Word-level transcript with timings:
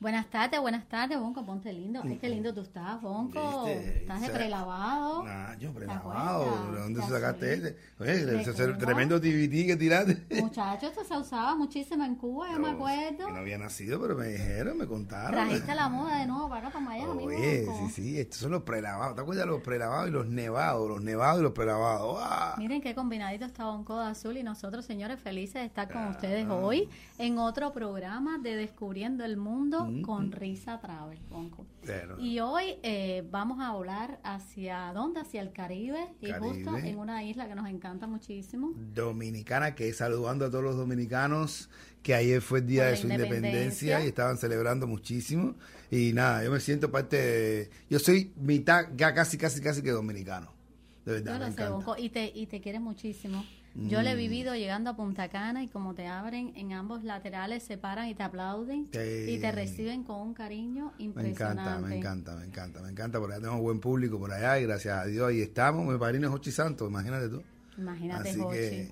Buenas 0.00 0.26
tardes, 0.26 0.60
buenas 0.60 0.86
tardes, 0.86 1.18
Bonco, 1.18 1.46
ponte 1.46 1.72
lindo. 1.72 2.00
Ay, 2.04 2.18
qué 2.20 2.28
lindo 2.28 2.52
tú 2.52 2.60
estás, 2.60 3.00
Bonco. 3.00 3.64
¿Viste? 3.64 4.00
Estás 4.02 4.20
de 4.20 4.26
O 4.26 4.30
sea, 4.30 4.38
prelavado. 4.38 5.22
Nah, 5.24 5.54
yo 5.54 5.70
¿Te 5.70 5.76
prelavado. 5.76 6.72
¿De 6.72 6.80
dónde 6.80 7.00
sacaste 7.02 7.54
ese? 7.54 7.76
Oye, 7.98 8.40
ese 8.42 8.52
tremendo 8.74 9.18
DVD 9.18 9.66
que 9.66 9.76
tiraste. 9.78 10.42
Muchachos, 10.42 10.90
esto 10.90 11.04
se 11.04 11.16
usaba 11.16 11.54
muchísimo 11.54 12.04
en 12.04 12.16
Cuba, 12.16 12.48
yo 12.52 12.58
me 12.58 12.68
Yo 12.68 12.74
acuerdo. 12.74 13.30
no 13.30 13.36
había 13.36 13.56
nacido, 13.56 13.98
pero 13.98 14.14
me 14.14 14.28
dijeron, 14.28 14.76
me 14.76 14.86
contaron. 14.86 15.30
Trajiste 15.30 15.74
la 15.74 15.88
moda 15.88 16.18
de 16.18 16.26
nuevo 16.26 16.50
para 16.50 16.68
acá, 16.68 16.78
para 16.78 16.84
Miami, 16.84 17.24
Oye, 17.24 17.64
sí, 17.64 17.88
sí, 17.90 18.20
estos 18.20 18.38
son 18.40 18.50
los 18.50 18.62
prelavados. 18.62 19.14
¿Te 19.14 19.22
acuerdas 19.22 19.46
de 19.46 19.52
los 19.52 19.62
prelavados 19.62 20.08
y 20.08 20.10
los 20.12 20.26
nevados? 20.26 20.86
Los 20.86 21.00
nevados 21.02 21.40
y 21.40 21.44
los 21.44 21.52
prelavados. 21.52 22.18
¡Ah! 22.20 22.56
Miren 22.58 22.82
qué 22.82 22.94
combinadito 22.94 23.46
está 23.46 23.64
Bonco 23.64 23.98
de 23.98 24.08
Azul 24.08 24.36
y 24.36 24.42
nosotros, 24.42 24.84
señores, 24.84 25.18
felices 25.18 25.54
de 25.54 25.64
estar 25.64 25.88
con 25.90 26.02
Ah. 26.02 26.10
ustedes 26.10 26.46
hoy 26.50 26.90
en 27.16 27.38
otro 27.38 27.72
programa 27.72 28.36
de 28.38 28.54
Descubriendo 28.56 29.24
el 29.24 29.38
Mundo 29.38 29.83
con 30.02 30.32
Risa 30.32 30.80
Travel. 30.80 31.18
Bueno, 31.30 32.18
Y 32.18 32.40
hoy 32.40 32.76
eh, 32.82 33.26
vamos 33.30 33.58
a 33.60 33.72
volar 33.72 34.20
hacia 34.24 34.92
dónde? 34.94 35.20
Hacia 35.20 35.40
el 35.42 35.52
Caribe 35.52 36.06
y 36.20 36.32
justo 36.32 36.76
en 36.76 36.98
una 36.98 37.22
isla 37.24 37.48
que 37.48 37.54
nos 37.54 37.68
encanta 37.68 38.06
muchísimo. 38.06 38.72
Dominicana, 38.94 39.74
que 39.74 39.92
saludando 39.92 40.46
a 40.46 40.50
todos 40.50 40.64
los 40.64 40.76
dominicanos, 40.76 41.68
que 42.02 42.14
ayer 42.14 42.40
fue 42.42 42.58
el 42.60 42.66
día 42.66 42.82
Por 42.84 42.90
de 42.90 42.96
su 42.96 43.02
independencia. 43.04 43.36
independencia 43.48 44.04
y 44.04 44.08
estaban 44.08 44.38
celebrando 44.38 44.86
muchísimo. 44.86 45.54
Y 45.90 46.12
nada, 46.12 46.42
yo 46.44 46.50
me 46.50 46.60
siento 46.60 46.90
parte 46.90 47.16
de... 47.16 47.70
Yo 47.88 47.98
soy 47.98 48.32
mitad, 48.36 48.86
ya 48.96 49.14
casi, 49.14 49.38
casi, 49.38 49.60
casi 49.60 49.82
que 49.82 49.90
dominicano. 49.90 50.52
De 51.04 51.12
verdad, 51.12 51.32
Yo 51.34 51.38
me 51.38 51.38
lo 51.38 51.44
sé, 51.46 51.52
encanta. 51.52 51.70
Bonco, 51.70 51.96
y 51.98 52.08
te, 52.10 52.32
y 52.34 52.46
te 52.46 52.60
quiere 52.60 52.80
muchísimo. 52.80 53.44
Yo 53.76 54.00
Mm. 54.00 54.04
lo 54.04 54.08
he 54.10 54.14
vivido 54.14 54.54
llegando 54.54 54.90
a 54.90 54.96
Punta 54.96 55.28
Cana 55.28 55.62
y 55.64 55.68
como 55.68 55.94
te 55.94 56.06
abren 56.06 56.52
en 56.54 56.72
ambos 56.72 57.02
laterales, 57.02 57.64
se 57.64 57.76
paran 57.76 58.08
y 58.08 58.14
te 58.14 58.22
aplauden 58.22 58.86
Sí. 58.92 59.32
y 59.32 59.38
te 59.40 59.50
reciben 59.50 60.04
con 60.04 60.20
un 60.20 60.32
cariño 60.32 60.92
Me 60.96 61.04
impresionante. 61.06 61.60
encanta, 61.62 61.88
me 61.88 61.96
encanta, 61.96 62.36
me 62.36 62.44
encanta, 62.46 62.82
me 62.82 62.90
encanta. 62.90 63.18
Por 63.18 63.32
allá 63.32 63.40
tenemos 63.40 63.60
buen 63.62 63.80
público 63.80 64.16
por 64.18 64.32
allá 64.32 64.60
y 64.60 64.62
gracias 64.66 64.96
a 64.96 65.06
Dios 65.06 65.28
ahí 65.28 65.40
estamos. 65.40 65.84
Mi 65.92 65.98
padrino 65.98 66.28
es 66.28 66.34
Ochi 66.34 66.52
Santos, 66.52 66.88
imagínate 66.88 67.28
tú. 67.28 67.42
Imagínate, 67.76 68.28
Así 68.30 68.38
Jochi. 68.40 68.56
que 68.58 68.90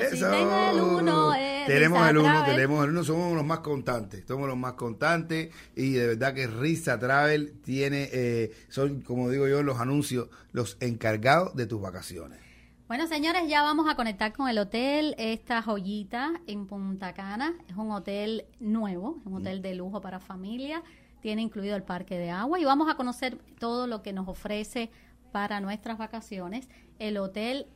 Tengo 0.00 0.70
el 0.70 0.80
uno, 0.80 1.34
eh, 1.34 1.64
tenemos 1.66 2.08
el 2.08 2.18
uno, 2.18 2.44
tenemos 2.44 2.84
el 2.84 2.90
uno, 2.90 3.04
somos 3.04 3.34
los 3.34 3.44
más 3.44 3.60
constantes, 3.60 4.24
somos 4.26 4.48
los 4.48 4.56
más 4.56 4.72
constantes 4.72 5.54
y 5.76 5.92
de 5.92 6.08
verdad 6.08 6.34
que 6.34 6.46
Risa 6.46 6.98
Travel 6.98 7.60
tiene, 7.62 8.08
eh, 8.12 8.52
son 8.68 9.02
como 9.02 9.30
digo 9.30 9.46
yo 9.46 9.60
en 9.60 9.66
los 9.66 9.80
anuncios, 9.80 10.28
los 10.52 10.76
encargados 10.80 11.54
de 11.54 11.66
tus 11.66 11.80
vacaciones. 11.80 12.40
Bueno, 12.86 13.06
señores, 13.06 13.48
ya 13.48 13.62
vamos 13.62 13.88
a 13.88 13.96
conectar 13.96 14.32
con 14.34 14.48
el 14.48 14.58
hotel. 14.58 15.14
Esta 15.16 15.62
joyita 15.62 16.34
en 16.46 16.66
Punta 16.66 17.14
Cana 17.14 17.54
es 17.66 17.76
un 17.76 17.90
hotel 17.90 18.44
nuevo, 18.60 19.22
un 19.24 19.36
hotel 19.36 19.62
de 19.62 19.74
lujo 19.74 20.02
para 20.02 20.20
familia. 20.20 20.82
Tiene 21.20 21.40
incluido 21.40 21.76
el 21.76 21.82
parque 21.82 22.18
de 22.18 22.30
agua 22.30 22.60
y 22.60 22.64
vamos 22.64 22.90
a 22.90 22.96
conocer 22.96 23.38
todo 23.58 23.86
lo 23.86 24.02
que 24.02 24.12
nos 24.12 24.28
ofrece 24.28 24.90
para 25.32 25.60
nuestras 25.60 25.96
vacaciones. 25.96 26.68
El 26.98 27.16
hotel 27.16 27.66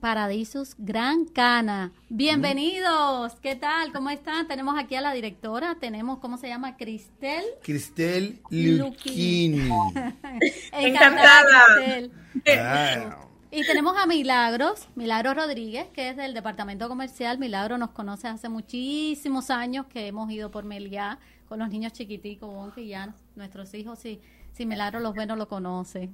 Paradisus 0.00 0.76
Gran 0.78 1.24
Cana. 1.24 1.92
Bienvenidos. 2.08 3.34
¿Qué 3.42 3.56
tal? 3.56 3.92
¿Cómo 3.92 4.10
están? 4.10 4.46
Tenemos 4.46 4.78
aquí 4.78 4.94
a 4.94 5.00
la 5.00 5.12
directora. 5.12 5.74
Tenemos, 5.80 6.18
¿cómo 6.20 6.38
se 6.38 6.46
llama? 6.48 6.76
Cristel. 6.76 7.44
Cristel 7.62 8.40
Luquini. 8.50 9.68
Encantada, 10.72 11.64
Cristel. 11.76 12.12
Ah, 12.60 13.16
Y 13.50 13.66
tenemos 13.66 13.96
a 13.96 14.06
Milagros, 14.06 14.88
Milagros 14.94 15.36
Rodríguez, 15.36 15.88
que 15.88 16.10
es 16.10 16.16
del 16.16 16.32
departamento 16.32 16.88
comercial. 16.88 17.38
Milagro 17.38 17.76
nos 17.76 17.90
conoce 17.90 18.28
hace 18.28 18.48
muchísimos 18.48 19.50
años 19.50 19.86
que 19.86 20.06
hemos 20.06 20.30
ido 20.30 20.50
por 20.52 20.64
Meliá 20.64 21.18
con 21.48 21.58
los 21.58 21.70
niños 21.70 21.92
chiquiticos, 21.92 22.76
y 22.76 22.88
ya 22.88 23.14
nuestros 23.34 23.72
hijos, 23.74 23.98
si, 23.98 24.20
si 24.52 24.64
Milagro 24.66 25.00
los 25.00 25.14
ve, 25.14 25.26
no 25.26 25.34
lo 25.34 25.48
conoce. 25.48 26.10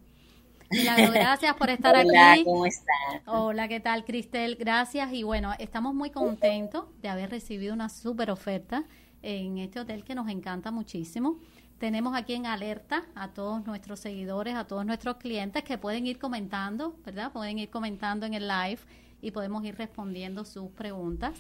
Milagro, 0.70 1.12
gracias 1.12 1.54
por 1.56 1.70
estar 1.70 1.94
Hola, 1.96 2.32
aquí. 2.32 2.44
¿cómo 2.44 2.66
están? 2.66 3.22
Hola, 3.26 3.68
¿qué 3.68 3.80
tal, 3.80 4.04
Cristel? 4.04 4.56
Gracias. 4.56 5.12
Y 5.12 5.22
bueno, 5.22 5.52
estamos 5.58 5.94
muy 5.94 6.10
contentos 6.10 6.86
de 7.00 7.08
haber 7.08 7.30
recibido 7.30 7.74
una 7.74 7.88
súper 7.88 8.30
oferta 8.30 8.84
en 9.22 9.58
este 9.58 9.80
hotel 9.80 10.04
que 10.04 10.14
nos 10.14 10.28
encanta 10.28 10.70
muchísimo. 10.70 11.38
Tenemos 11.78 12.16
aquí 12.16 12.34
en 12.34 12.46
alerta 12.46 13.04
a 13.14 13.28
todos 13.28 13.66
nuestros 13.66 14.00
seguidores, 14.00 14.54
a 14.54 14.66
todos 14.66 14.86
nuestros 14.86 15.16
clientes 15.16 15.64
que 15.64 15.76
pueden 15.76 16.06
ir 16.06 16.18
comentando, 16.18 16.96
¿verdad? 17.04 17.32
Pueden 17.32 17.58
ir 17.58 17.68
comentando 17.68 18.26
en 18.26 18.34
el 18.34 18.48
live 18.48 18.80
y 19.20 19.30
podemos 19.30 19.64
ir 19.64 19.76
respondiendo 19.76 20.44
sus 20.44 20.70
preguntas. 20.70 21.34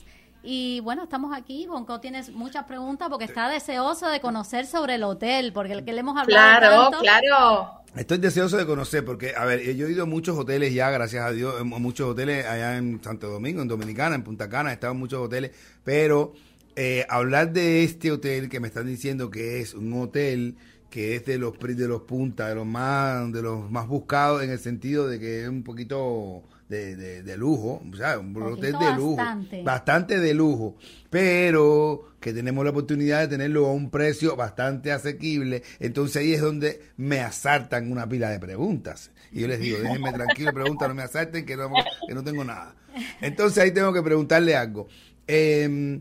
Y 0.46 0.80
bueno, 0.80 1.04
estamos 1.04 1.36
aquí. 1.36 1.66
Bonco 1.66 2.00
tienes 2.00 2.30
muchas 2.30 2.64
preguntas 2.64 3.08
porque 3.08 3.24
está 3.24 3.48
deseoso 3.48 4.08
de 4.08 4.20
conocer 4.20 4.66
sobre 4.66 4.96
el 4.96 5.02
hotel, 5.02 5.52
porque 5.54 5.72
el 5.72 5.84
que 5.84 5.92
le 5.92 6.00
hemos 6.00 6.16
hablado 6.18 6.58
Claro, 6.60 6.82
tanto. 6.90 6.98
claro. 7.00 7.70
Estoy 7.96 8.18
deseoso 8.18 8.56
de 8.56 8.66
conocer 8.66 9.04
porque, 9.04 9.34
a 9.36 9.44
ver, 9.44 9.62
yo 9.74 9.86
he 9.86 9.92
ido 9.92 10.02
a 10.02 10.06
muchos 10.06 10.36
hoteles 10.36 10.74
ya, 10.74 10.90
gracias 10.90 11.24
a 11.24 11.30
Dios, 11.30 11.58
a 11.60 11.64
muchos 11.64 12.10
hoteles 12.10 12.44
allá 12.44 12.76
en 12.76 13.00
Santo 13.02 13.28
Domingo, 13.28 13.62
en 13.62 13.68
Dominicana, 13.68 14.16
en 14.16 14.24
Punta 14.24 14.48
Cana, 14.48 14.70
he 14.70 14.74
estado 14.74 14.92
en 14.94 14.98
muchos 14.98 15.20
hoteles, 15.24 15.52
pero 15.84 16.34
eh, 16.76 17.06
hablar 17.08 17.52
de 17.52 17.84
este 17.84 18.10
hotel 18.10 18.48
que 18.48 18.58
me 18.58 18.66
están 18.66 18.86
diciendo 18.86 19.30
que 19.30 19.60
es 19.60 19.74
un 19.74 19.92
hotel 19.92 20.56
que 20.90 21.14
es 21.14 21.24
de 21.24 21.38
los 21.38 21.56
pri- 21.56 21.74
de 21.74 21.86
los 21.86 22.02
punta, 22.02 22.48
de 22.48 22.56
los 22.56 22.66
más 22.66 23.32
de 23.32 23.42
los 23.42 23.70
más 23.70 23.86
buscados 23.86 24.42
en 24.42 24.50
el 24.50 24.58
sentido 24.58 25.06
de 25.06 25.20
que 25.20 25.42
es 25.44 25.48
un 25.48 25.62
poquito 25.62 26.42
de, 26.68 26.96
de- 26.96 27.22
de 27.22 27.36
lujo, 27.36 27.82
o 27.92 27.96
sea, 27.96 28.18
un 28.18 28.34
hotel 28.42 28.72
de 28.78 28.92
lujo, 28.96 29.16
bastante. 29.16 29.62
bastante 29.62 30.18
de 30.20 30.34
lujo, 30.34 30.76
pero 31.10 32.10
que 32.20 32.32
tenemos 32.32 32.64
la 32.64 32.70
oportunidad 32.70 33.20
de 33.20 33.28
tenerlo 33.28 33.66
a 33.66 33.72
un 33.72 33.90
precio 33.90 34.34
bastante 34.36 34.90
asequible, 34.92 35.62
entonces 35.78 36.16
ahí 36.16 36.32
es 36.32 36.40
donde 36.40 36.80
me 36.96 37.20
asaltan 37.20 37.92
una 37.92 38.08
pila 38.08 38.30
de 38.30 38.40
preguntas. 38.40 39.10
Y 39.30 39.40
yo 39.40 39.48
les 39.48 39.60
digo, 39.60 39.78
déjenme 39.78 40.12
tranquilo, 40.12 40.52
preguntas, 40.52 40.88
no 40.88 40.94
me 40.94 41.02
asalten, 41.02 41.44
que 41.44 41.56
no, 41.56 41.68
que 42.08 42.14
no 42.14 42.22
tengo 42.24 42.44
nada. 42.44 42.74
Entonces 43.20 43.62
ahí 43.62 43.72
tengo 43.72 43.92
que 43.92 44.02
preguntarle 44.02 44.56
algo. 44.56 44.86
Eh, 45.26 46.00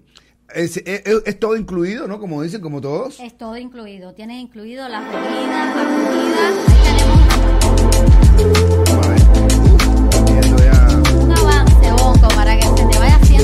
es, 0.53 0.77
es- 0.77 1.03
es 1.25 1.39
todo 1.39 1.57
incluido, 1.57 2.07
¿no? 2.07 2.19
Como 2.19 2.41
dicen, 2.43 2.61
como 2.61 2.79
todos. 2.79 3.19
Es 3.19 3.35
todo 3.37 3.57
incluido. 3.57 4.13
Tiene 4.13 4.39
incluido 4.39 4.87
las 4.87 5.03
bebidas, 5.03 5.75
la 5.75 5.83
comida. 5.83 7.53
Ahí 8.35 8.43
tenemos 8.43 8.92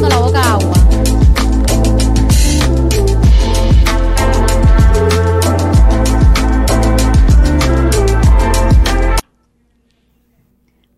la 0.07 0.17
boca 0.17 0.41
agua. 0.41 0.73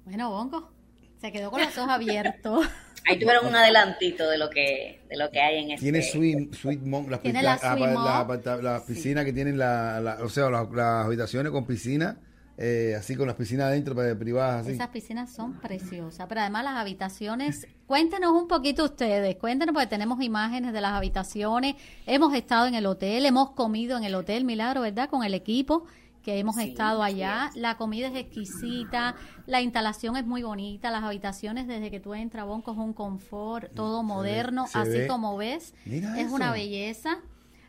Bueno, 0.06 0.30
Bongo, 0.30 0.72
se 1.20 1.32
quedó 1.32 1.50
con 1.50 1.62
los 1.62 1.78
ojos 1.78 1.90
abiertos. 1.90 2.68
Ahí 3.10 3.18
tuvieron 3.18 3.48
un 3.48 3.56
adelantito 3.56 4.30
de 4.30 4.38
lo 4.38 4.50
que, 4.50 5.02
de 5.10 5.18
lo 5.18 5.32
que 5.32 5.42
hay 5.42 5.64
en 5.64 5.72
este. 5.72 5.86
Tiene 5.86 6.04
Sweet, 6.04 6.54
sweet 6.54 6.82
Monk, 6.82 7.10
las, 7.10 7.22
¿Tiene 7.22 7.42
la, 7.42 7.54
ah, 7.54 7.76
la, 7.76 8.38
la, 8.38 8.58
la 8.58 8.86
piscinas 8.86 9.24
sí. 9.24 9.26
que 9.26 9.34
tienen, 9.34 9.58
la, 9.58 10.20
o 10.22 10.30
sea, 10.30 10.52
las 10.52 11.06
habitaciones 11.06 11.52
con 11.52 11.66
piscina 11.66 12.20
eh, 12.64 12.96
así 12.96 13.16
con 13.16 13.26
las 13.28 13.36
piscinas 13.36 13.66
adentro 13.68 13.96
para 13.96 14.16
privadas, 14.18 14.62
así. 14.66 14.74
Esas 14.74 14.90
piscinas 14.90 15.32
son 15.32 15.54
preciosas, 15.60 16.28
pero 16.30 16.42
además 16.42 16.64
las 16.64 16.76
habitaciones, 16.76 17.68
cuéntenos 17.88 18.32
un 18.34 18.48
poquito 18.48 18.86
ustedes, 18.86 19.36
cuéntenos 19.38 19.74
porque 19.74 19.88
tenemos 19.88 20.22
imágenes 20.22 20.72
de 20.74 20.82
las 20.82 20.94
habitaciones, 20.94 21.76
hemos 22.06 22.34
estado 22.36 22.68
en 22.68 22.76
el 22.76 22.86
hotel, 22.86 23.26
hemos 23.26 23.52
comido 23.52 23.98
en 23.98 24.04
el 24.04 24.14
hotel 24.16 24.46
Milagro, 24.46 24.82
¿verdad? 24.82 25.10
Con 25.10 25.24
el 25.24 25.34
equipo 25.34 25.86
que 26.24 26.38
hemos 26.38 26.56
Sí, 26.58 26.70
estado 26.70 27.02
allá, 27.02 27.50
es. 27.50 27.56
la 27.60 27.78
comida 27.78 28.08
es 28.10 28.16
exquisita, 28.16 29.16
la 29.48 29.62
instalación 29.62 30.18
es 30.18 30.26
muy 30.26 30.44
bonita, 30.44 30.92
las 30.92 31.04
habitaciones 31.04 31.68
desde 31.68 31.90
que 31.90 32.00
tú 32.00 32.14
entras, 32.14 32.46
Bonco, 32.46 32.74
es 32.74 32.78
un 32.78 32.94
confort, 32.94 33.74
todo 33.74 34.04
moderno, 34.04 34.68
se 34.68 34.78
así 34.78 34.90
ve. 34.92 35.08
como 35.08 35.36
ves, 35.36 35.74
Mira 35.86 36.20
es 36.22 36.32
una 36.32 36.52
belleza. 36.52 37.18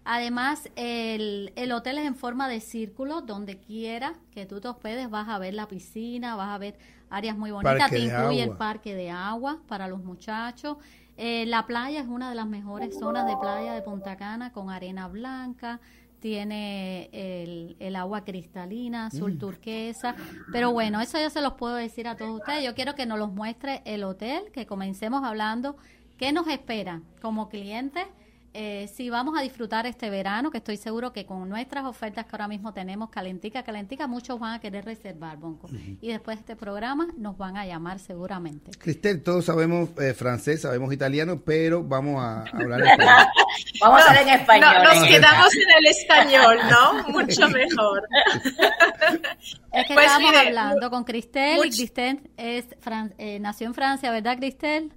Además, 0.05 0.69
el, 0.77 1.53
el 1.55 1.73
hotel 1.73 1.99
es 1.99 2.07
en 2.07 2.17
forma 2.17 2.49
de 2.49 2.61
círculo, 2.61 3.21
donde 3.21 3.59
quiera 3.59 4.15
que 4.33 4.47
tú 4.47 4.61
te 4.61 4.69
hospedes 4.69 5.09
vas 5.11 5.29
a 5.29 5.39
ver 5.39 5.55
la 5.55 5.69
piscina, 5.69 6.35
vas 6.35 6.49
a 6.49 6.59
ver 6.59 6.77
áreas 7.09 7.37
muy 7.37 7.51
bonitas, 7.53 7.91
te 7.91 7.99
incluye 8.23 8.43
el 8.43 8.51
parque 8.59 8.95
de 8.95 9.11
agua 9.11 9.59
para 9.69 9.87
los 9.87 10.03
muchachos. 10.03 10.77
Eh, 11.17 11.45
la 11.47 11.67
playa 11.67 12.01
es 12.01 12.09
una 12.09 12.31
de 12.31 12.35
las 12.35 12.47
mejores 12.47 12.99
zonas 12.99 13.27
de 13.27 13.37
playa 13.37 13.75
de 13.75 13.83
Punta 13.83 14.17
Cana 14.17 14.51
con 14.53 14.71
arena 14.71 15.07
blanca, 15.09 15.79
tiene 16.19 17.11
el, 17.13 17.77
el 17.81 17.97
agua 17.97 18.25
cristalina, 18.25 19.05
Mm. 19.05 19.07
azul 19.09 19.39
turquesa, 19.39 20.15
pero 20.53 20.73
bueno, 20.73 21.01
eso 21.01 21.19
ya 21.19 21.31
se 21.31 21.41
los 21.43 21.55
puedo 21.55 21.75
decir 21.75 22.09
a 22.09 22.17
todos 22.17 22.41
ustedes. 22.41 22.65
Yo 22.65 22.75
quiero 22.75 22.95
que 22.95 23.07
nos 23.07 23.19
los 23.19 23.33
muestre 23.33 23.83
el 23.85 24.05
hotel, 24.05 24.45
que 24.53 24.65
comencemos 24.67 25.23
hablando 25.25 25.77
qué 26.17 26.33
nos 26.33 26.47
espera 26.49 27.03
como 27.21 27.49
clientes. 27.49 28.07
Eh, 28.55 28.87
si 28.95 29.09
vamos 29.09 29.39
a 29.39 29.41
disfrutar 29.41 29.87
este 29.87 30.11
verano, 30.11 30.51
que 30.51 30.59
estoy 30.59 30.77
seguro 30.77 31.11
que 31.13 31.25
con 31.25 31.49
nuestras 31.49 31.87
ofertas 31.87 32.27
que 32.27 32.33
ahora 32.33 32.49
mismo 32.49 32.75
tenemos, 32.75 33.09
calentica, 33.09 33.63
calentica, 33.63 34.07
muchos 34.07 34.39
van 34.39 34.53
a 34.53 34.61
querer 34.61 34.85
reservar, 34.85 35.39
Bonco. 35.39 35.71
Y 36.03 36.09
después 36.09 36.37
de 36.37 36.41
este 36.41 36.57
programa 36.57 37.09
nos 37.17 37.39
van 37.39 37.57
a 37.57 37.65
llamar 37.65 37.99
seguramente. 37.99 38.71
Cristel, 38.79 39.23
todos 39.23 39.47
sabemos 39.47 39.89
eh, 39.99 40.13
francés, 40.13 40.61
sabemos 40.61 40.93
italiano, 40.93 41.41
pero 41.43 41.83
vamos 41.83 42.23
a 42.23 42.43
hablar 42.43 42.81
español. 42.87 43.27
Vamos 43.81 44.03
a 44.03 44.11
hacer 44.11 44.23
en 44.29 44.35
español. 44.35 44.71
No, 44.85 44.95
nos 44.95 45.05
quedamos 45.09 45.55
en 45.55 45.63
el 45.79 45.87
español, 45.87 46.59
¿no? 46.71 47.09
Mucho 47.09 47.49
mejor. 47.49 48.03
Es 49.73 49.87
que 49.87 49.95
Pues 49.95 50.05
estábamos 50.07 50.31
mire, 50.33 50.47
hablando 50.49 50.91
con 50.91 51.05
Cristel 51.05 51.57
y 51.65 51.71
Cristel 51.71 52.31
es 52.37 52.67
fran- 52.85 53.15
eh, 53.17 53.39
nació 53.41 53.67
en 53.69 53.75
Francia, 53.75 54.11
¿verdad, 54.11 54.37
Cristel? 54.37 54.93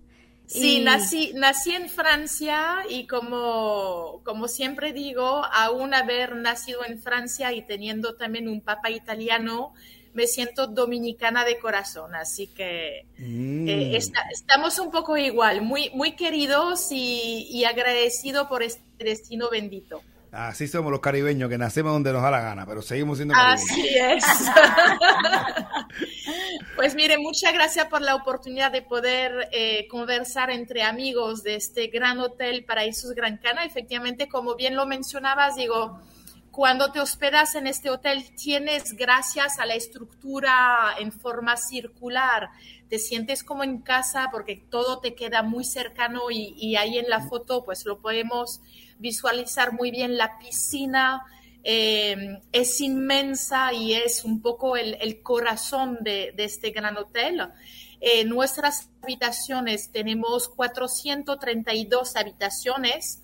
Sí, 0.48 0.78
Y- 0.78 0.84
nací, 0.84 1.32
nací 1.36 1.72
en 1.72 1.90
Francia 1.90 2.78
y 2.90 3.08
como, 3.08 4.22
como 4.24 4.48
siempre 4.48 4.94
digo, 4.94 5.44
aún 5.52 5.94
haber 5.94 6.36
nacido 6.36 6.86
en 6.86 7.00
Francia 7.00 7.52
y 7.54 7.64
teniendo 7.64 8.16
también 8.16 8.48
un 8.48 8.62
papá 8.62 8.90
italiano, 8.92 9.74
me 10.14 10.28
siento 10.28 10.68
dominicana 10.68 11.44
de 11.44 11.58
corazón, 11.60 12.16
así 12.16 12.48
que 12.48 13.06
Mm. 13.18 13.68
eh, 13.68 13.98
esta- 13.98 14.24
estamos 14.32 14.80
un 14.80 14.92
poco 14.92 15.18
igual, 15.18 15.62
muy, 15.62 15.90
muy 15.94 16.16
queridos 16.16 16.88
y, 16.92 17.48
y 17.50 17.66
agradecido 17.66 18.48
por 18.48 18.64
este 18.64 18.82
destino 19.04 19.50
bendito. 19.50 20.02
Así 20.32 20.68
somos 20.68 20.92
los 20.92 21.00
caribeños, 21.00 21.50
que 21.50 21.58
nacemos 21.58 21.94
donde 21.94 22.12
nos 22.14 22.22
da 22.22 22.30
la 22.32 22.42
gana, 22.42 22.66
pero 22.66 22.82
seguimos 22.82 23.18
siendo 23.18 23.34
caribeños. 23.34 23.72
Así 23.72 23.88
es. 23.98 24.26
Pues 26.75 26.94
mire, 26.94 27.18
muchas 27.18 27.54
gracias 27.54 27.88
por 27.88 28.01
la 28.01 28.16
oportunidad 28.16 28.69
de 28.69 28.81
poder 28.81 29.48
eh, 29.54 29.88
conversar 29.88 30.50
entre 30.50 30.83
amigos 30.83 31.42
de 31.42 31.56
este 31.56 31.88
gran 31.88 32.19
hotel 32.19 32.66
Paraísos 32.66 33.13
Gran 33.13 33.38
Cana. 33.38 33.63
Efectivamente, 33.63 34.27
como 34.27 34.56
bien 34.56 34.75
lo 34.75 34.86
mencionabas, 34.86 35.56
digo, 35.56 36.01
cuando 36.51 36.92
te 36.92 37.00
hospedas 37.00 37.56
en 37.56 37.68
este 37.68 37.89
hotel 37.89 38.25
tienes, 38.36 38.92
gracias 38.92 39.57
a 39.57 39.66
la 39.66 39.75
estructura 39.75 40.95
en 41.00 41.13
forma 41.13 41.56
circular, 41.56 42.50
te 42.89 43.00
sientes 43.00 43.45
como 43.45 43.63
en 43.63 43.80
casa 43.81 44.27
porque 44.30 44.57
todo 44.57 45.00
te 45.00 45.16
queda 45.16 45.44
muy 45.44 45.63
cercano 45.63 46.30
y, 46.30 46.56
y 46.57 46.75
ahí 46.75 46.98
en 46.98 47.10
la 47.10 47.22
foto 47.22 47.63
pues 47.63 47.86
lo 47.86 48.01
podemos 48.01 48.60
visualizar 49.00 49.72
muy 49.72 49.92
bien 49.92 50.18
la 50.18 50.38
piscina. 50.39 51.24
Eh, 51.68 52.42
es 52.52 52.80
inmensa 52.80 53.74
y 53.74 53.94
es 53.94 54.24
un 54.24 54.40
poco 54.40 54.78
el, 54.78 55.24
corazón 55.24 55.98
de, 56.02 56.32
este 56.38 56.70
gran 56.70 56.96
hotel. 56.96 57.42
En 58.00 58.30
nuestras 58.30 58.92
habitaciones 59.02 59.92
tenemos 59.92 60.48
432 60.50 62.16
habitaciones 62.18 63.24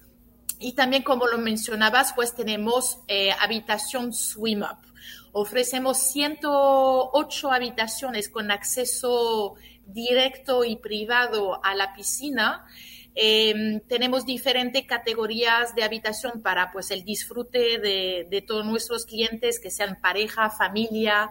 y 0.58 0.74
también, 0.74 1.04
como 1.04 1.28
lo 1.28 1.38
mencionabas, 1.38 2.14
pues 2.14 2.34
tenemos 2.34 2.98
eh, 3.08 3.32
habitación 3.40 4.12
Swim 4.12 4.64
Up. 4.64 4.88
Ofrecemos 5.34 6.00
108 6.12 7.52
habitaciones 7.52 8.28
con 8.28 8.50
acceso 8.50 9.54
directo 9.86 10.64
y 10.64 10.78
privado 10.78 11.64
a 11.64 11.76
la 11.76 11.94
piscina. 11.94 12.66
Eh, 13.14 13.82
tenemos 13.90 14.26
diferentes 14.26 14.86
categorías 14.86 15.76
de 15.76 15.84
habitación 15.84 16.42
para 16.42 16.72
pues 16.72 16.92
el 16.92 17.04
disfrute 17.04 17.78
de, 17.80 18.28
de 18.30 18.42
todos 18.42 18.66
nuestros 18.66 19.06
clientes, 19.06 19.60
que 19.60 19.70
sean 19.70 20.00
pareja, 20.02 20.50
familia, 20.50 21.30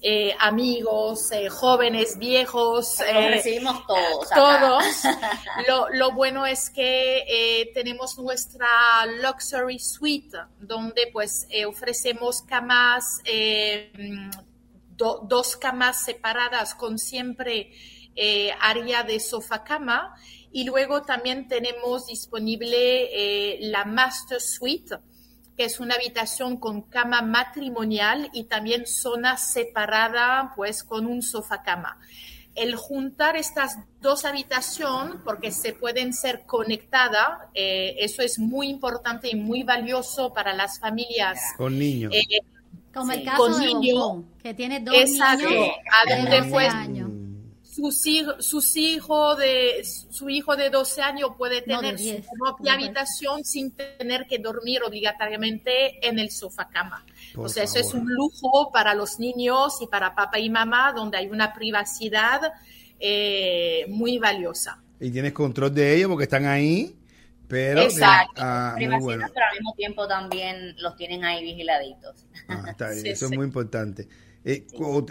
eh, 0.00 0.32
amigos, 0.38 1.32
eh, 1.32 1.48
jóvenes, 1.48 2.18
viejos. 2.18 3.00
Eh, 3.00 3.28
recibimos 3.30 3.84
todos. 3.86 4.28
todos. 4.30 4.84
Lo, 5.68 5.88
lo 5.90 6.12
bueno 6.12 6.46
es 6.46 6.70
que 6.70 7.24
eh, 7.28 7.70
tenemos 7.74 8.16
nuestra 8.16 8.68
luxury 9.20 9.78
suite, 9.80 10.38
donde 10.60 11.08
pues 11.12 11.48
ofrecemos 11.66 12.42
camas, 12.42 13.04
do- 14.96 15.20
dos 15.28 15.56
camas 15.56 16.04
separadas 16.04 16.74
con 16.74 16.96
siempre 16.98 17.72
área 18.60 19.02
de 19.02 19.20
sofá 19.20 19.62
cama. 19.64 20.14
Y 20.52 20.64
luego 20.64 21.02
también 21.02 21.46
tenemos 21.48 22.06
disponible 22.06 22.76
eh, 23.12 23.58
la 23.62 23.84
master 23.84 24.40
suite, 24.40 24.96
que 25.56 25.64
es 25.64 25.80
una 25.80 25.96
habitación 25.96 26.56
con 26.56 26.82
cama 26.82 27.20
matrimonial 27.20 28.30
y 28.32 28.44
también 28.44 28.86
zona 28.86 29.36
separada, 29.36 30.52
pues 30.56 30.82
con 30.84 31.06
un 31.06 31.22
sofá 31.22 31.62
cama. 31.62 31.98
El 32.54 32.74
juntar 32.76 33.36
estas 33.36 33.76
dos 34.00 34.24
habitaciones, 34.24 35.16
porque 35.24 35.52
se 35.52 35.74
pueden 35.74 36.12
ser 36.12 36.44
conectadas, 36.46 37.28
eh, 37.54 37.94
eso 37.98 38.22
es 38.22 38.38
muy 38.38 38.68
importante 38.68 39.28
y 39.30 39.36
muy 39.36 39.62
valioso 39.62 40.32
para 40.32 40.54
las 40.54 40.80
familias. 40.80 41.38
Con 41.56 41.78
niños. 41.78 42.12
Eh, 42.14 42.40
Como 42.92 43.12
el 43.12 43.22
caso 43.24 43.36
Con 43.36 43.60
de 43.60 43.66
niño. 43.66 44.00
Hong 44.00 44.22
Kong, 44.22 44.24
que 44.42 44.54
tiene 44.54 44.80
dos 44.80 44.94
Exacto. 44.96 45.48
niños 45.48 45.68
A 45.92 46.08
de 46.08 46.16
donde 46.22 46.36
12 46.38 46.50
pues- 46.50 46.74
años. 46.74 47.07
Sus 47.78 48.06
hijos, 48.06 48.44
sus 48.44 48.76
hijos 48.76 49.38
de 49.38 49.84
su 49.84 50.28
hijo 50.28 50.56
de 50.56 50.68
12 50.68 51.00
años 51.00 51.30
puede 51.38 51.62
tener 51.62 51.96
10, 51.96 52.26
su 52.26 52.32
propia 52.36 52.76
no, 52.76 52.82
habitación 52.82 53.44
sin 53.44 53.70
tener 53.70 54.26
que 54.26 54.38
dormir 54.38 54.82
obligatoriamente 54.82 56.04
en 56.06 56.18
el 56.18 56.30
sofá 56.32 56.68
cama. 56.68 57.04
Por 57.34 57.46
o 57.46 57.48
sea, 57.48 57.62
eso 57.62 57.78
es 57.78 57.94
un 57.94 58.12
lujo 58.12 58.70
para 58.72 58.94
los 58.94 59.20
niños 59.20 59.80
y 59.80 59.86
para 59.86 60.16
papá 60.16 60.40
y 60.40 60.50
mamá, 60.50 60.92
donde 60.92 61.18
hay 61.18 61.28
una 61.28 61.54
privacidad 61.54 62.52
eh, 62.98 63.84
muy 63.88 64.18
valiosa. 64.18 64.82
Y 64.98 65.12
tienes 65.12 65.32
control 65.32 65.72
de 65.72 65.94
ellos 65.94 66.08
porque 66.08 66.24
están 66.24 66.46
ahí, 66.46 66.96
pero... 67.46 67.80
Exacto. 67.80 68.42
Ah, 68.44 68.72
muy 68.72 68.86
Privacidad, 68.86 69.04
bueno. 69.04 69.26
pero 69.32 69.46
al 69.46 69.52
mismo 69.52 69.74
tiempo 69.76 70.08
también 70.08 70.74
los 70.78 70.96
tienen 70.96 71.24
ahí 71.24 71.44
vigiladitos. 71.44 72.26
Ah, 72.48 72.64
está 72.70 72.88
bien, 72.90 73.02
Sí, 73.02 73.08
eso 73.10 73.28
sí. 73.28 73.34
es 73.34 73.38
muy 73.38 73.46
importante. 73.46 74.08
Eh, 74.44 74.64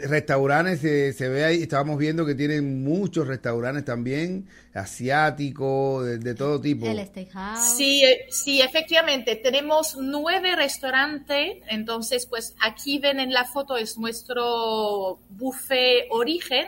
restaurantes, 0.08 0.80
se, 0.80 1.14
se 1.14 1.30
ve 1.30 1.44
ahí, 1.44 1.62
estábamos 1.62 1.98
viendo 1.98 2.26
que 2.26 2.34
tienen 2.34 2.84
muchos 2.84 3.28
restaurantes 3.28 3.86
también, 3.86 4.48
asiáticos, 4.74 6.06
de, 6.06 6.18
de 6.18 6.34
todo 6.34 6.60
tipo. 6.62 6.88
El 6.88 7.06
Steakhouse. 7.06 7.76
Sí, 7.76 8.04
eh, 8.04 8.26
sí, 8.30 8.62
efectivamente, 8.62 9.36
tenemos 9.36 9.98
nueve 10.00 10.56
restaurantes, 10.56 11.58
entonces 11.68 12.26
pues 12.26 12.56
aquí 12.62 13.00
ven 13.00 13.20
en 13.20 13.32
la 13.32 13.46
foto 13.46 13.78
es 13.78 13.98
nuestro 13.98 15.20
buffet 15.30 16.08
origen, 16.10 16.66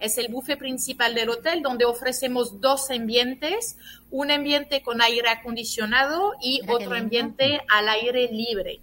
es 0.00 0.16
el 0.18 0.28
buffet 0.28 0.58
principal 0.58 1.14
del 1.14 1.28
hotel 1.28 1.62
donde 1.62 1.84
ofrecemos 1.84 2.60
dos 2.60 2.90
ambientes, 2.90 3.76
un 4.10 4.30
ambiente 4.30 4.80
con 4.82 5.02
aire 5.02 5.28
acondicionado 5.28 6.32
y 6.40 6.62
otro 6.68 6.94
ambiente 6.94 7.60
al 7.68 7.88
aire 7.88 8.28
libre. 8.32 8.80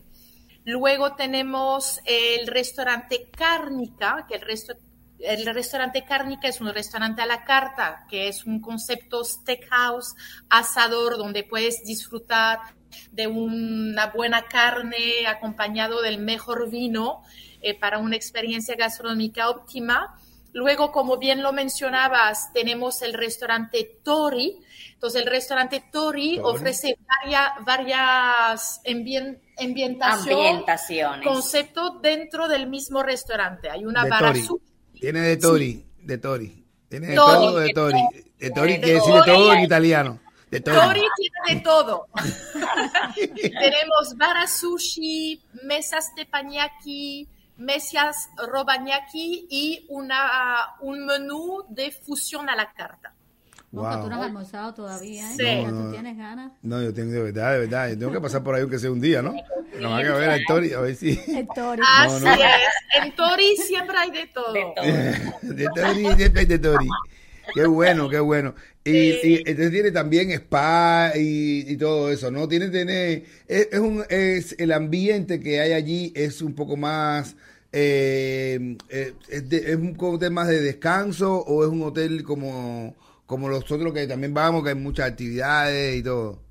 Luego 0.66 1.16
tenemos 1.16 2.02
el 2.06 2.48
restaurante 2.48 3.30
Cárnica, 3.32 4.26
que 4.28 4.36
el 4.36 4.42
resto 4.42 4.74
el 5.20 5.46
restaurante 5.46 6.04
Cárnica 6.04 6.48
es 6.48 6.60
un 6.60 6.74
restaurante 6.74 7.22
a 7.22 7.26
la 7.26 7.44
carta, 7.44 8.06
que 8.10 8.28
es 8.28 8.46
un 8.46 8.60
concepto 8.60 9.24
steakhouse, 9.24 10.16
asador, 10.50 11.18
donde 11.18 11.44
puedes 11.44 11.84
disfrutar 11.86 12.60
de 13.12 13.28
una 13.28 14.08
buena 14.08 14.44
carne 14.44 15.26
acompañado 15.28 16.02
del 16.02 16.20
mejor 16.20 16.70
vino 16.70 17.24
eh, 17.62 17.78
para 17.78 18.00
una 18.00 18.16
experiencia 18.16 18.76
gastronómica 18.76 19.50
óptima. 19.50 20.20
Luego, 20.54 20.92
como 20.92 21.18
bien 21.18 21.42
lo 21.42 21.52
mencionabas, 21.52 22.54
tenemos 22.54 23.02
el 23.02 23.14
restaurante 23.14 24.00
Tori. 24.04 24.58
Entonces, 24.94 25.22
el 25.22 25.30
restaurante 25.30 25.84
Tori, 25.92 26.38
Tori. 26.38 26.40
ofrece 26.40 26.98
varias, 27.22 27.50
varias 27.66 28.82
ambientación, 29.58 30.36
Ambientaciones. 30.40 31.28
concepto 31.28 32.00
dentro 32.02 32.48
del 32.48 32.68
mismo 32.68 33.04
restaurante. 33.04 33.70
Hay 33.70 33.86
una 33.86 34.04
de 34.04 34.10
barra 34.10 34.28
Tori. 34.28 34.42
sushi. 34.42 34.66
Tiene 35.00 35.22
de 35.22 35.38
Tori, 35.38 35.86
de 36.02 36.18
Tori. 36.18 36.66
Tiene 36.90 37.08
de 37.08 37.16
Tori, 37.16 37.34
todo 37.34 37.58
de 37.60 37.70
Tori. 37.74 38.02
De 38.40 38.52
Tori 38.52 38.74
De 38.74 38.80
quiere 38.82 38.94
decir 39.00 39.14
de 39.14 39.22
todo 39.26 39.54
en 39.54 39.60
italiano. 39.64 40.20
De 40.52 40.60
Tori. 40.62 40.78
Tori 40.78 41.02
tiene 41.18 41.56
de 41.60 41.62
todo. 41.64 42.08
Tenemos 43.16 44.16
bara 44.18 44.48
sushi, 44.48 45.42
mesas 45.64 46.14
teppanyaki, 46.16 47.28
mesas 47.58 48.30
robañaki 48.38 49.48
y 49.50 49.86
una, 49.90 50.76
un 50.82 51.06
menú 51.06 51.64
de 51.70 51.92
fusión 51.92 52.50
a 52.50 52.56
la 52.56 52.72
carta. 52.74 53.14
Ojo, 53.76 54.02
tú 54.04 54.08
no 54.10 54.14
has 54.16 54.18
Wow. 54.18 54.24
almorzado 54.24 54.74
todavía, 54.74 55.32
¿eh? 55.32 55.36
Sí. 55.38 55.66
No, 55.72 55.86
tú 55.86 55.92
tienes 55.92 56.18
ganas. 56.18 56.52
No, 56.62 56.82
yo 56.82 56.94
tengo 56.94 57.12
de 57.12 57.22
verdad, 57.22 57.54
de 57.54 57.60
verdad. 57.60 57.90
Yo 57.90 57.98
tengo 58.00 58.12
que 58.12 58.22
pasar 58.22 58.44
por 58.44 58.56
ahí 58.56 58.62
aunque 58.62 58.80
sea 58.80 58.92
un 58.92 59.02
día, 59.02 59.22
¿no? 59.22 59.34
Nomás 59.80 60.04
que 60.04 60.10
ver 60.12 60.30
a 60.30 60.38
Tori, 60.48 60.74
a 60.74 60.80
ver 60.80 60.96
si. 60.96 61.20
El 61.28 61.48
Tori. 61.54 61.82
Así 62.00 62.24
no. 62.24 62.34
es. 62.34 62.40
En 63.04 63.16
Tori 63.16 63.56
siempre 63.58 63.98
hay 63.98 64.12
de 64.12 64.28
todo. 64.28 64.54
De 65.42 65.68
Tori, 65.76 66.06
siempre 66.16 66.42
hay 66.42 66.46
de 66.48 66.60
Tori. 66.60 66.88
Qué 67.54 67.66
bueno, 67.68 68.10
qué 68.10 68.20
bueno. 68.20 68.56
Y, 68.84 68.92
y 68.92 69.36
entonces 69.46 69.72
tiene 69.72 69.92
también 69.92 70.32
spa 70.32 71.12
y, 71.16 71.66
y 71.72 71.78
todo 71.78 72.12
eso, 72.12 72.32
¿no? 72.32 72.48
Tiene, 72.48 72.70
tiene, 72.70 73.24
es, 73.48 73.70
es 73.72 73.80
un, 73.80 74.04
es 74.10 74.56
el 74.60 74.72
ambiente 74.72 75.40
que 75.40 75.60
hay 75.60 75.74
allí 75.74 76.12
es 76.16 76.42
un 76.42 76.54
poco 76.56 76.76
más, 76.78 77.36
eh, 77.72 78.78
eh, 78.90 79.14
es, 79.30 79.50
de- 79.50 79.72
es 79.72 79.76
un 79.76 79.96
hotel 80.00 80.32
más 80.32 80.48
de 80.48 80.62
descanso 80.62 81.38
o 81.40 81.64
es 81.64 81.70
un 81.70 81.84
hotel 81.84 82.24
como, 82.24 82.96
como 83.26 83.50
los 83.50 83.70
otros 83.72 83.94
que 83.94 84.08
también 84.08 84.34
vamos, 84.34 84.64
que 84.64 84.70
hay 84.70 84.76
muchas 84.76 85.10
actividades 85.12 85.96
y 85.96 86.04
todo. 86.04 86.46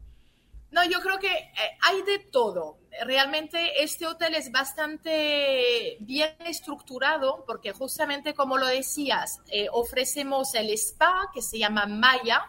No, 0.71 0.85
yo 0.85 1.01
creo 1.01 1.21
que 1.21 1.29
eh, 1.29 1.79
hay 1.83 2.03
de 2.03 2.19
todo. 2.19 2.79
Realmente 3.05 3.83
este 3.83 4.07
hotel 4.07 4.35
es 4.35 4.51
bastante 4.51 5.97
bien 6.01 6.35
estructurado 6.41 7.45
porque 7.47 7.73
justamente 7.73 8.35
como 8.35 8.59
lo 8.59 8.67
decías, 8.67 9.41
eh, 9.53 9.69
ofrecemos 9.71 10.55
el 10.55 10.71
spa 10.71 11.31
que 11.33 11.43
se 11.43 11.59
llama 11.61 11.87
Maya, 11.87 12.43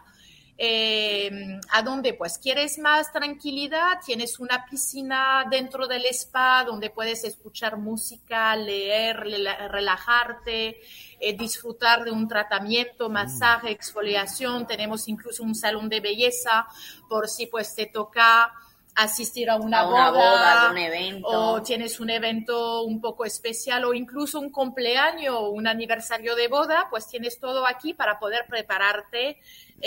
eh, 0.57 1.59
a 1.71 1.81
donde 1.81 2.13
pues 2.13 2.37
quieres 2.37 2.77
más 2.79 3.11
tranquilidad, 3.11 3.99
tienes 4.05 4.39
una 4.39 4.65
piscina 4.65 5.45
dentro 5.49 5.85
del 5.87 6.05
spa 6.05 6.63
donde 6.65 6.89
puedes 6.89 7.23
escuchar 7.25 7.77
música, 7.77 8.55
leer, 8.55 9.17
rela- 9.17 9.67
relajarte, 9.69 10.79
eh, 11.19 11.33
disfrutar 11.37 12.03
de 12.05 12.11
un 12.11 12.27
tratamiento, 12.27 13.09
masaje, 13.09 13.71
exfoliación, 13.71 14.65
tenemos 14.65 15.07
incluso 15.09 15.43
un 15.43 15.55
salón 15.55 15.89
de 15.89 15.99
belleza 15.99 16.67
por 17.09 17.27
si 17.27 17.47
pues 17.47 17.75
te 17.75 17.87
toca 17.87 18.51
asistir 18.97 19.49
a 19.49 19.57
una, 19.57 19.81
A 19.81 19.87
una 19.89 20.09
boda, 20.11 20.11
boda, 20.11 20.67
a 20.67 20.71
un 20.71 20.77
evento. 20.77 21.27
o 21.27 21.61
tienes 21.61 21.99
un 21.99 22.09
evento 22.09 22.83
un 22.83 23.01
poco 23.01 23.25
especial 23.25 23.83
o 23.83 23.93
incluso 23.93 24.39
un 24.39 24.51
cumpleaños 24.51 25.35
o 25.35 25.49
un 25.49 25.67
aniversario 25.67 26.33
de 26.33 26.47
boda, 26.47 26.87
pues 26.89 27.05
tienes 27.07 27.37
todo 27.41 27.65
aquí 27.67 27.93
para 27.93 28.19
poder 28.19 28.45
prepararte 28.47 29.37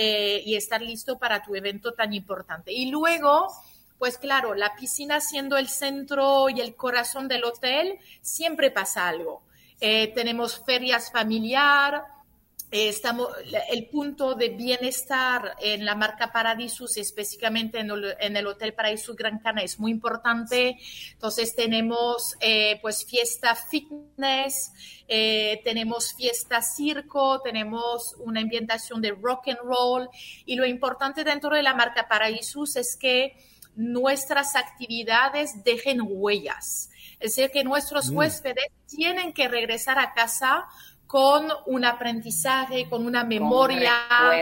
eh, 0.01 0.45
y 0.47 0.55
estar 0.55 0.81
listo 0.81 1.19
para 1.19 1.43
tu 1.43 1.57
evento 1.57 1.93
tan 1.93 2.13
importante. 2.15 2.73
Y 2.73 2.89
luego, 2.89 3.49
pues 3.99 4.17
claro, 4.17 4.55
la 4.55 4.77
piscina 4.77 5.21
siendo 5.21 5.57
el 5.57 5.69
centro 5.69 6.49
y 6.49 6.61
el 6.61 6.77
corazón 6.77 7.27
del 7.27 7.43
hotel, 7.43 7.99
siempre 8.21 8.71
pasa 8.71 9.09
algo. 9.09 9.43
Eh, 9.81 10.13
tenemos 10.15 10.63
ferias 10.65 11.11
familiar, 11.11 12.05
estamos, 12.71 13.29
el 13.71 13.87
punto 13.87 14.35
de 14.35 14.51
bienestar 14.51 15.57
en 15.61 15.85
la 15.85 15.95
marca 15.95 16.33
Paradisus, 16.33 16.97
específicamente 16.99 17.81
en 17.81 17.91
el, 17.91 18.15
en 18.21 18.37
el 18.37 18.47
Hotel 18.47 18.75
Paradisus 18.75 19.17
Gran 19.17 19.39
Cana, 19.39 19.63
es 19.63 19.79
muy 19.79 19.91
importante. 19.91 20.79
Entonces 21.13 21.55
tenemos 21.55 22.37
eh, 22.41 22.79
pues 22.83 23.05
fiesta 23.07 23.55
fitness, 23.55 24.73
eh, 25.09 25.61
tenemos 25.65 26.15
fiesta 26.15 26.61
circo, 26.61 27.41
tenemos 27.41 28.15
una 28.19 28.41
ambientación 28.41 29.01
de 29.01 29.13
rock 29.13 29.49
and 29.49 29.61
roll 29.63 30.09
y 30.45 30.57
lo 30.57 30.67
importante 30.67 31.25
dentro 31.25 31.55
de 31.55 31.63
la 31.63 31.75
marca 31.75 32.09
Paradisus 32.09 32.77
es 32.77 32.97
que 32.97 33.37
nuestras 33.75 34.57
actividades 34.57 35.63
dejen 35.65 36.01
huellas. 36.03 36.91
Es 37.21 37.35
decir, 37.35 37.51
que 37.51 37.65
nuestros 37.65 38.11
huéspedes 38.11 38.67
tienen 38.87 39.33
que 39.33 39.49
regresar 39.49 39.99
a 39.99 40.15
casa 40.15 40.67
con 41.09 41.49
un 41.67 41.85
aprendizaje, 41.87 42.89
con 42.89 43.07
una 43.07 43.25
memoria, 43.25 43.95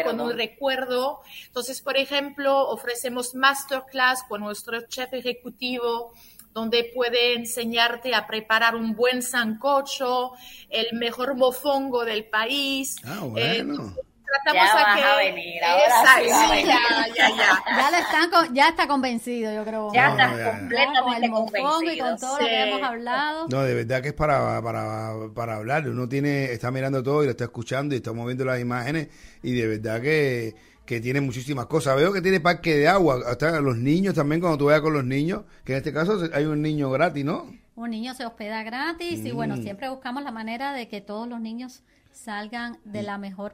con 0.05 0.21
un 0.21 0.37
recuerdo. 0.37 1.21
Entonces, 1.47 1.81
por 1.81 1.97
ejemplo, 1.97 2.69
ofrecemos 2.69 3.35
masterclass 3.37 4.25
con 4.29 4.41
nuestro 4.43 4.83
chef 4.89 5.15
ejecutivo 5.15 6.13
donde 6.53 6.91
puede 6.95 7.35
enseñarte 7.35 8.15
a 8.15 8.27
preparar 8.27 8.75
un 8.75 8.97
buen 8.97 9.23
sancocho, 9.23 10.33
el 10.71 10.99
mejor 10.99 11.37
mofongo 11.37 12.05
del 12.05 12.25
país. 12.25 12.97
Ah, 13.05 13.21
Eh, 13.37 13.63
bueno. 13.63 13.95
Tratamos 14.27 14.65
Ya 14.75 14.93
a 14.93 14.97
que... 14.97 15.03
a 15.03 15.17
venir, 15.17 15.65
ahora 15.65 15.85
Exacto, 15.85 16.25
sí 16.25 16.31
vas 16.31 16.43
a 16.45 16.51
venir. 16.51 16.67
ya, 16.67 16.79
ya, 17.17 17.37
ya. 17.37 17.77
Ya, 17.77 17.91
le 17.91 17.99
están 17.99 18.31
con- 18.31 18.55
ya 18.55 18.69
está 18.69 18.87
convencido, 18.89 19.55
yo 19.55 19.65
creo. 19.65 19.93
Ya 19.93 20.07
No, 20.09 20.13
estás 20.13 20.31
no, 20.33 20.39
ya. 20.39 20.45
Ya, 20.45 20.51
con 20.51 20.59
completamente 20.61 21.17
el 21.17 21.25
y 21.25 21.31
con 21.33 21.45
convencido. 21.47 22.17
todo 22.17 22.33
lo 22.41 22.47
que 22.47 22.51
Sí. 22.51 22.55
hemos 22.71 22.83
hablado. 22.83 23.47
No, 23.49 23.63
de 23.63 23.75
verdad 23.75 24.03
que 24.03 24.09
es 24.09 24.15
para, 24.15 24.61
para, 24.63 25.13
para 25.35 25.57
hablar. 25.57 25.89
Uno 25.89 26.09
tiene, 26.09 26.45
está 26.53 26.71
mirando 26.71 27.03
todo 27.03 27.23
y 27.23 27.27
lo 27.27 27.31
está 27.33 27.45
escuchando 27.45 27.95
y 27.95 27.99
estamos 27.99 28.27
viendo 28.27 28.45
las 28.45 28.61
imágenes 28.61 29.09
y 29.43 29.53
de 29.53 29.67
verdad 29.67 30.01
que, 30.01 30.55
que 30.85 31.01
tiene 31.01 31.21
muchísimas 31.21 31.67
cosas. 31.67 31.97
Veo 31.97 32.13
que 32.13 32.21
tiene 32.23 32.41
parque 32.41 32.77
de 32.77 32.89
agua. 32.89 33.21
Hasta 33.27 33.61
los 33.61 33.77
niños 33.77 34.15
también, 34.15 34.41
cuando 34.41 34.59
tú 34.59 34.67
vayas 34.67 34.81
con 34.83 34.93
los 34.93 35.05
niños, 35.05 35.43
que 35.65 35.73
en 35.73 35.79
este 35.79 35.93
caso 35.93 36.19
hay 36.33 36.45
un 36.45 36.63
niño 36.63 36.91
gratis, 36.91 37.25
¿no? 37.25 37.47
Un 37.75 37.91
niño 37.91 38.15
se 38.15 38.25
hospeda 38.25 38.63
gratis 38.63 39.21
y 39.25 39.33
Mm. 39.33 39.37
bueno, 39.37 39.57
siempre 39.57 39.89
buscamos 39.91 40.23
la 40.23 40.31
manera 40.31 40.73
de 40.73 40.89
que 40.89 41.01
todos 41.03 41.29
los 41.29 41.41
niños 41.41 41.83
salgan 42.11 42.79
de 42.85 43.03
la 43.03 43.19
mejor 43.19 43.53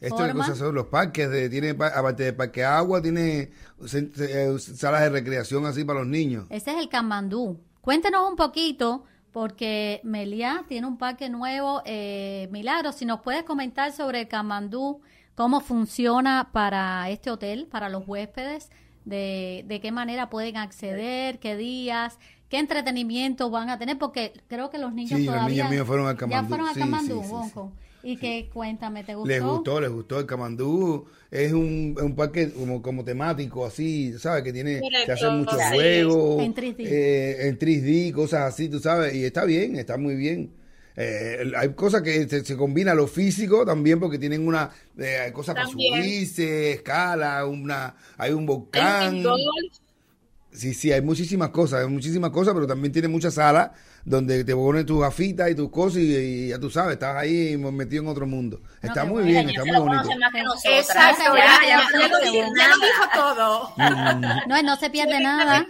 Esto 0.00 0.16
forma. 0.16 0.34
cosas 0.44 0.58
son 0.58 0.74
los 0.74 0.86
parques, 0.86 1.30
de, 1.30 1.48
tiene, 1.50 1.74
pa- 1.74 1.88
aparte 1.88 2.22
de 2.24 2.32
parque 2.32 2.64
agua, 2.64 3.02
tiene 3.02 3.50
cen- 3.80 4.10
eh, 4.18 4.58
salas 4.58 5.02
de 5.02 5.10
recreación 5.10 5.66
así 5.66 5.84
para 5.84 5.98
los 6.00 6.08
niños. 6.08 6.46
Ese 6.50 6.70
es 6.72 6.78
el 6.78 6.88
Camandú. 6.88 7.60
Cuéntenos 7.82 8.28
un 8.28 8.36
poquito, 8.36 9.04
porque 9.32 10.00
Meliá 10.02 10.64
tiene 10.68 10.86
un 10.86 10.96
parque 10.98 11.28
nuevo. 11.28 11.82
Eh, 11.84 12.48
Milagro, 12.50 12.92
si 12.92 13.04
nos 13.04 13.20
puedes 13.20 13.42
comentar 13.44 13.92
sobre 13.92 14.20
el 14.22 14.28
Camandú, 14.28 15.00
cómo 15.34 15.60
funciona 15.60 16.50
para 16.52 17.08
este 17.10 17.30
hotel, 17.30 17.66
para 17.70 17.88
los 17.88 18.02
huéspedes, 18.06 18.70
de, 19.04 19.64
de 19.66 19.80
qué 19.80 19.92
manera 19.92 20.28
pueden 20.30 20.56
acceder, 20.56 21.38
qué 21.40 21.56
días, 21.56 22.18
qué 22.48 22.58
entretenimiento 22.58 23.48
van 23.50 23.70
a 23.70 23.78
tener, 23.78 23.98
porque 23.98 24.32
creo 24.48 24.68
que 24.70 24.78
los 24.78 24.92
niños 24.92 25.18
Sí, 25.18 25.24
los 25.26 25.34
todavía 25.34 25.64
niños 25.64 25.70
míos 25.70 25.86
fueron 25.86 26.06
al 26.06 26.14
ya 26.14 26.18
Camandú. 26.20 26.48
fueron 26.48 26.68
al 26.68 26.74
Sí, 26.74 26.80
Camandú, 26.80 27.22
sí. 27.22 27.60
Y 28.02 28.16
que 28.18 28.48
cuéntame, 28.52 29.04
¿te 29.04 29.14
gustó? 29.14 29.28
Les 29.28 29.42
gustó, 29.42 29.80
les 29.80 29.90
gustó. 29.90 30.18
El 30.20 30.26
Camandú 30.26 31.06
es 31.30 31.52
un, 31.52 31.96
un 32.00 32.16
parque 32.16 32.50
como, 32.52 32.80
como 32.82 33.04
temático, 33.04 33.66
así, 33.66 34.14
¿sabes? 34.18 34.42
Que 34.42 34.52
tiene, 34.52 34.84
se 35.04 35.12
Correcto, 35.12 35.12
hacen 35.12 35.34
muchos 35.34 35.66
sí. 35.68 35.74
juegos. 35.74 36.42
En 36.42 36.54
3D. 36.54 36.86
eh, 36.86 37.48
en 37.48 37.58
3D, 37.58 38.12
cosas 38.12 38.42
así, 38.54 38.68
tú 38.68 38.80
sabes. 38.80 39.14
Y 39.14 39.24
está 39.24 39.44
bien, 39.44 39.76
está 39.76 39.98
muy 39.98 40.14
bien. 40.16 40.54
Eh, 40.96 41.52
hay 41.56 41.74
cosas 41.74 42.02
que 42.02 42.28
se, 42.28 42.44
se 42.44 42.56
combina 42.56 42.94
lo 42.94 43.06
físico 43.06 43.64
también 43.64 44.00
porque 44.00 44.18
tienen 44.18 44.46
una 44.46 44.70
eh, 44.98 45.18
hay 45.24 45.32
cosas 45.32 45.54
para 45.54 45.68
subirse, 45.68 46.72
escala, 46.72 47.46
una, 47.46 47.94
hay 48.18 48.32
un 48.32 48.40
Hay 48.40 48.46
volcán. 48.46 49.16
un 49.16 49.22
golf, 49.22 49.44
Sí, 50.52 50.74
sí, 50.74 50.90
hay 50.90 51.00
muchísimas 51.00 51.50
cosas, 51.50 51.82
hay 51.82 51.88
muchísimas 51.88 52.30
cosas, 52.30 52.54
pero 52.54 52.66
también 52.66 52.92
tiene 52.92 53.06
muchas 53.06 53.34
salas 53.34 53.70
donde 54.04 54.42
te 54.44 54.54
pones 54.54 54.84
tus 54.84 55.00
gafitas 55.00 55.48
y 55.50 55.54
tus 55.54 55.70
cosas 55.70 55.98
y, 55.98 56.16
y 56.16 56.48
ya 56.48 56.58
tú 56.58 56.70
sabes, 56.70 56.94
estás 56.94 57.16
ahí 57.16 57.56
metido 57.56 58.02
en 58.02 58.08
otro 58.08 58.26
mundo. 58.26 58.60
Está 58.82 59.04
muy 59.04 59.22
bien, 59.24 59.48
está 59.48 59.64
muy 59.64 59.78
bonito. 59.78 60.08
Exacto, 60.64 61.22
Ya, 61.36 61.60
ya, 61.62 61.82
ya, 61.92 62.08
ya, 62.08 62.32
ya 62.32 62.48
ya 62.56 62.68
lo 62.68 62.76
dijo 62.76 63.04
todo. 63.14 63.74
No, 64.48 64.62
no 64.62 64.76
se 64.76 64.90
pierde 64.90 65.20
nada. 65.20 65.66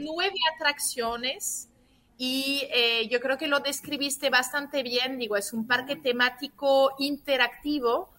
Nueve 0.00 0.34
atracciones 0.54 1.68
y 2.16 2.66
eh, 2.72 3.08
yo 3.08 3.20
creo 3.20 3.38
que 3.38 3.46
lo 3.46 3.60
describiste 3.60 4.30
bastante 4.30 4.82
bien. 4.82 5.18
Digo, 5.18 5.36
es 5.36 5.52
un 5.52 5.66
parque 5.66 5.96
temático 5.96 6.92
interactivo 6.98 8.10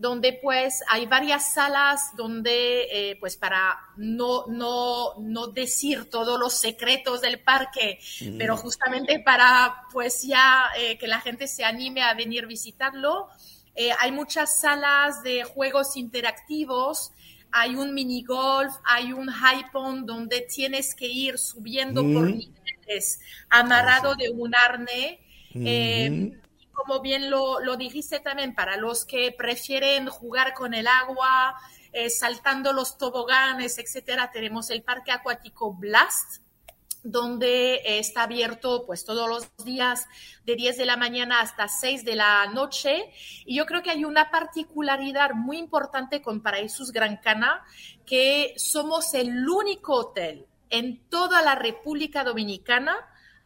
donde 0.00 0.32
pues 0.32 0.82
hay 0.88 1.04
varias 1.04 1.52
salas 1.52 2.16
donde 2.16 2.86
eh, 2.90 3.16
pues 3.20 3.36
para 3.36 3.78
no, 3.98 4.46
no, 4.46 5.18
no 5.18 5.48
decir 5.48 6.08
todos 6.08 6.40
los 6.40 6.54
secretos 6.54 7.20
del 7.20 7.38
parque, 7.40 7.98
pero 8.38 8.56
justamente 8.56 9.20
para 9.20 9.82
pues 9.92 10.22
ya 10.22 10.70
eh, 10.78 10.96
que 10.96 11.06
la 11.06 11.20
gente 11.20 11.46
se 11.46 11.64
anime 11.64 12.00
a 12.00 12.14
venir 12.14 12.46
visitarlo, 12.46 13.28
eh, 13.74 13.90
hay 13.98 14.10
muchas 14.10 14.58
salas 14.62 15.22
de 15.22 15.44
juegos 15.44 15.94
interactivos, 15.98 17.12
hay 17.52 17.74
un 17.74 17.92
mini 17.92 18.22
golf, 18.22 18.72
hay 18.84 19.12
un 19.12 19.28
high 19.28 19.70
pond 19.70 20.06
donde 20.06 20.40
tienes 20.40 20.94
que 20.94 21.08
ir 21.08 21.36
subiendo 21.36 22.00
por 22.00 22.22
niveles 22.22 23.20
amarrado 23.50 24.14
de 24.14 24.30
un 24.30 24.54
arne. 24.54 25.20
Como 26.72 27.00
bien 27.00 27.30
lo, 27.30 27.60
lo 27.60 27.76
dijiste 27.76 28.20
también, 28.20 28.54
para 28.54 28.76
los 28.76 29.04
que 29.04 29.32
prefieren 29.32 30.08
jugar 30.08 30.54
con 30.54 30.74
el 30.74 30.86
agua, 30.86 31.56
eh, 31.92 32.08
saltando 32.08 32.72
los 32.72 32.98
toboganes, 32.98 33.78
etcétera, 33.78 34.30
tenemos 34.30 34.70
el 34.70 34.82
parque 34.82 35.10
acuático 35.10 35.74
Blast, 35.74 36.40
donde 37.02 37.76
eh, 37.76 37.98
está 37.98 38.24
abierto 38.24 38.84
pues 38.86 39.04
todos 39.04 39.28
los 39.28 39.64
días 39.64 40.06
de 40.44 40.54
10 40.54 40.76
de 40.76 40.86
la 40.86 40.96
mañana 40.96 41.40
hasta 41.40 41.66
6 41.66 42.04
de 42.04 42.14
la 42.14 42.46
noche. 42.46 43.10
Y 43.44 43.56
yo 43.56 43.66
creo 43.66 43.82
que 43.82 43.90
hay 43.90 44.04
una 44.04 44.30
particularidad 44.30 45.32
muy 45.32 45.58
importante 45.58 46.22
con 46.22 46.42
Paraísos 46.42 46.92
Gran 46.92 47.16
Cana, 47.16 47.64
que 48.06 48.54
somos 48.56 49.14
el 49.14 49.48
único 49.48 49.94
hotel 49.94 50.46
en 50.68 51.00
toda 51.08 51.42
la 51.42 51.56
República 51.56 52.22
Dominicana 52.22 52.96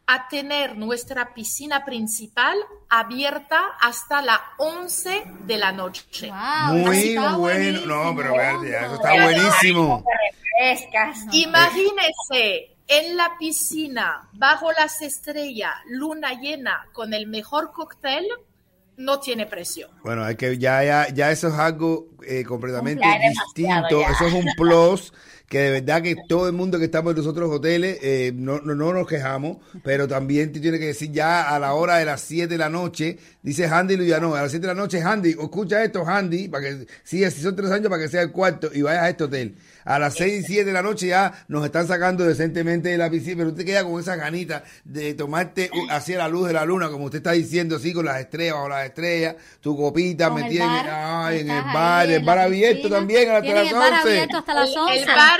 a 0.07 0.27
tener 0.27 0.77
nuestra 0.77 1.33
piscina 1.33 1.83
principal 1.83 2.57
abierta 2.89 3.71
hasta 3.81 4.21
las 4.21 4.39
11 4.57 5.23
de 5.45 5.57
la 5.57 5.71
noche. 5.71 6.29
Wow, 6.29 6.77
Muy 6.77 7.15
bueno. 7.15 7.31
No, 7.31 7.39
buenísimo, 7.39 8.15
pero 8.15 8.35
verde, 8.35 8.71
ya, 8.71 8.85
eso 8.85 8.95
está 8.95 9.23
buenísimo. 9.23 10.03
Frescas. 10.57 11.19
Imagínese 11.31 12.75
en 12.87 13.17
la 13.17 13.35
piscina, 13.39 14.29
bajo 14.33 14.71
las 14.71 15.01
estrellas, 15.01 15.73
luna 15.87 16.39
llena, 16.39 16.87
con 16.93 17.13
el 17.13 17.27
mejor 17.27 17.71
cóctel, 17.73 18.27
no 18.97 19.19
tiene 19.19 19.45
precio. 19.45 19.89
Bueno, 20.03 20.23
hay 20.23 20.35
que 20.35 20.57
ya, 20.57 20.83
ya, 20.83 21.09
ya 21.09 21.31
eso 21.31 21.47
es 21.47 21.55
algo 21.55 22.07
eh, 22.25 22.43
completamente 22.43 23.03
distinto. 23.29 24.01
ya. 24.01 24.09
Eso 24.09 24.27
es 24.27 24.33
un 24.33 24.45
plus 24.55 25.13
que 25.47 25.59
de 25.59 25.71
verdad 25.71 26.01
que 26.01 26.15
todo 26.27 26.47
el 26.47 26.53
mundo 26.53 26.79
que 26.79 26.85
estamos 26.85 27.11
en 27.11 27.17
los 27.17 27.27
otros 27.27 27.51
hoteles 27.51 27.99
eh, 28.01 28.31
no, 28.33 28.59
no, 28.61 28.73
no 28.73 28.93
nos 28.93 29.07
quejamos, 29.07 29.57
pero 29.83 30.07
también 30.07 30.51
te 30.51 30.59
tiene 30.59 30.79
que 30.79 30.87
decir 30.87 31.11
ya 31.11 31.53
a 31.53 31.59
la 31.59 31.73
hora 31.73 31.97
de 31.97 32.05
las 32.05 32.21
7 32.21 32.47
de 32.47 32.57
la 32.57 32.69
noche, 32.69 33.19
dice 33.43 33.67
Handy 33.67 33.95
Luyano, 33.95 34.33
a 34.35 34.41
las 34.41 34.51
7 34.51 34.65
de 34.65 34.73
la 34.73 34.79
noche, 34.79 35.01
Handy, 35.01 35.31
escucha 35.31 35.83
esto, 35.83 36.05
Handy, 36.05 36.47
para 36.47 36.63
que 36.63 36.87
siga, 37.03 37.29
si 37.29 37.41
son 37.41 37.55
tres 37.55 37.69
años, 37.71 37.89
para 37.89 38.01
que 38.01 38.09
sea 38.09 38.21
el 38.21 38.31
cuarto 38.31 38.69
y 38.73 38.81
vayas 38.81 39.03
a 39.03 39.09
este 39.09 39.23
hotel. 39.25 39.55
A 39.83 39.99
las 39.99 40.15
6 40.15 40.41
y 40.41 40.43
7 40.47 40.65
de 40.65 40.73
la 40.73 40.81
noche 40.81 41.07
ya 41.07 41.45
nos 41.47 41.63
están 41.63 41.87
sacando 41.87 42.25
decentemente 42.25 42.89
de 42.89 42.97
la 42.97 43.09
piscina, 43.11 43.37
pero 43.37 43.49
usted 43.49 43.65
queda 43.65 43.83
con 43.83 43.99
esa 43.99 44.15
ganita 44.15 44.63
de 44.83 45.13
tomarte 45.13 45.69
hacia 45.91 46.17
la 46.17 46.27
luz 46.27 46.47
de 46.47 46.53
la 46.53 46.65
luna, 46.65 46.89
como 46.89 47.05
usted 47.05 47.17
está 47.17 47.33
diciendo, 47.33 47.75
así 47.75 47.93
con 47.93 48.05
las 48.05 48.19
estrellas, 48.19 48.55
bajo 48.55 48.69
las 48.69 48.85
estrellas, 48.85 49.35
tu 49.61 49.77
copita 49.77 50.31
metida 50.31 50.63
en, 50.63 50.69
bar, 50.69 50.89
ay, 50.89 51.39
en 51.41 51.51
el 51.51 51.63
bar, 51.65 52.07
ahí 52.07 52.13
el 52.15 52.23
bar 52.25 52.37
la 52.37 52.43
abierto 52.45 52.81
piscina. 52.81 52.95
también 52.97 53.29
hasta 53.29 53.53
las 53.53 53.67
el 53.67 53.75
bar 53.75 53.93
11. 54.05 54.27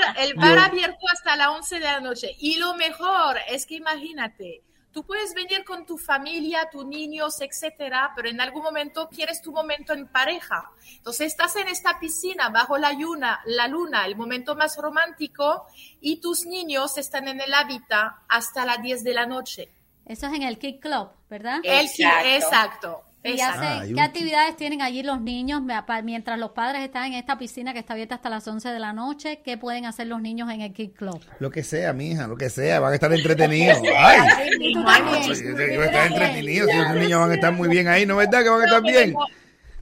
El, 0.00 0.08
11. 0.08 0.22
el 0.22 0.34
bar, 0.34 0.46
el 0.50 0.56
bar 0.56 0.56
Yo- 0.58 0.64
abierto 0.64 1.06
hasta 1.12 1.36
las 1.36 1.48
11 1.48 1.74
de 1.76 1.80
la 1.84 2.00
noche. 2.00 2.34
Y 2.38 2.56
lo 2.56 2.74
mejor 2.74 3.36
es 3.48 3.66
que 3.66 3.74
imagínate, 3.76 4.62
tú 4.92 5.04
puedes 5.04 5.34
venir 5.34 5.64
con 5.64 5.84
tu 5.84 5.98
familia, 5.98 6.68
tus 6.70 6.86
niños, 6.86 7.40
etcétera, 7.40 8.12
pero 8.16 8.28
en 8.28 8.40
algún 8.40 8.62
momento 8.62 9.08
quieres 9.10 9.42
tu 9.42 9.52
momento 9.52 9.92
en 9.92 10.06
pareja. 10.08 10.70
Entonces 10.96 11.26
estás 11.28 11.54
en 11.56 11.68
esta 11.68 11.98
piscina 12.00 12.48
bajo 12.48 12.78
la 12.78 12.92
luna, 12.92 13.40
la 13.44 13.68
luna, 13.68 14.06
el 14.06 14.16
momento 14.16 14.54
más 14.56 14.76
romántico, 14.78 15.66
y 16.00 16.20
tus 16.20 16.46
niños 16.46 16.96
están 16.98 17.28
en 17.28 17.40
el 17.40 17.52
hábitat 17.52 18.12
hasta 18.28 18.64
las 18.64 18.80
10 18.80 19.04
de 19.04 19.12
la 19.14 19.26
noche. 19.26 19.70
Eso 20.06 20.28
es 20.28 20.34
en 20.34 20.42
el 20.44 20.58
Kick 20.58 20.80
Club, 20.80 21.10
¿verdad? 21.28 21.58
El 21.64 21.84
Exacto. 21.86 22.28
exacto. 22.28 23.02
Y 23.34 23.40
Ah, 23.40 23.82
¿Qué 23.86 23.92
un- 23.94 24.00
actividades 24.00 24.56
tienen 24.56 24.82
allí 24.82 25.02
los 25.02 25.20
niños 25.20 25.62
mientras 26.04 26.38
los 26.38 26.50
padres 26.52 26.82
están 26.82 27.04
en 27.06 27.14
esta 27.14 27.36
piscina 27.38 27.72
que 27.72 27.80
está 27.80 27.94
abierta 27.94 28.14
hasta 28.16 28.30
las 28.30 28.46
11 28.46 28.68
de 28.68 28.78
la 28.78 28.92
noche? 28.92 29.40
¿Qué 29.44 29.56
pueden 29.58 29.84
hacer 29.86 30.06
los 30.06 30.20
niños 30.20 30.50
en 30.50 30.60
el 30.60 30.72
Kick 30.72 30.94
Club? 30.96 31.20
Lo 31.40 31.50
que 31.50 31.62
sea, 31.62 31.92
mija, 31.92 32.26
lo 32.26 32.36
que 32.36 32.50
sea, 32.50 32.80
van 32.80 32.92
a 32.92 32.94
estar 32.94 33.12
entretenidos. 33.12 33.78
Ay, 33.98 34.50
Y 34.60 34.72
tú 34.74 34.80
No 34.80 34.86
también. 34.86 35.54
Van 35.54 35.80
a 35.80 35.84
estar 35.86 36.06
entretenidos, 36.06 36.68
esos 36.70 36.94
niños 36.96 37.20
van 37.20 37.30
a 37.30 37.34
estar 37.34 37.52
muy 37.52 37.68
bien 37.68 37.88
ahí, 37.88 38.06
¿no 38.06 38.20
es 38.20 38.28
verdad 38.28 38.44
que 38.44 38.50
van 38.50 38.60
a 38.60 38.64
estar 38.64 38.82
bien? 38.82 39.14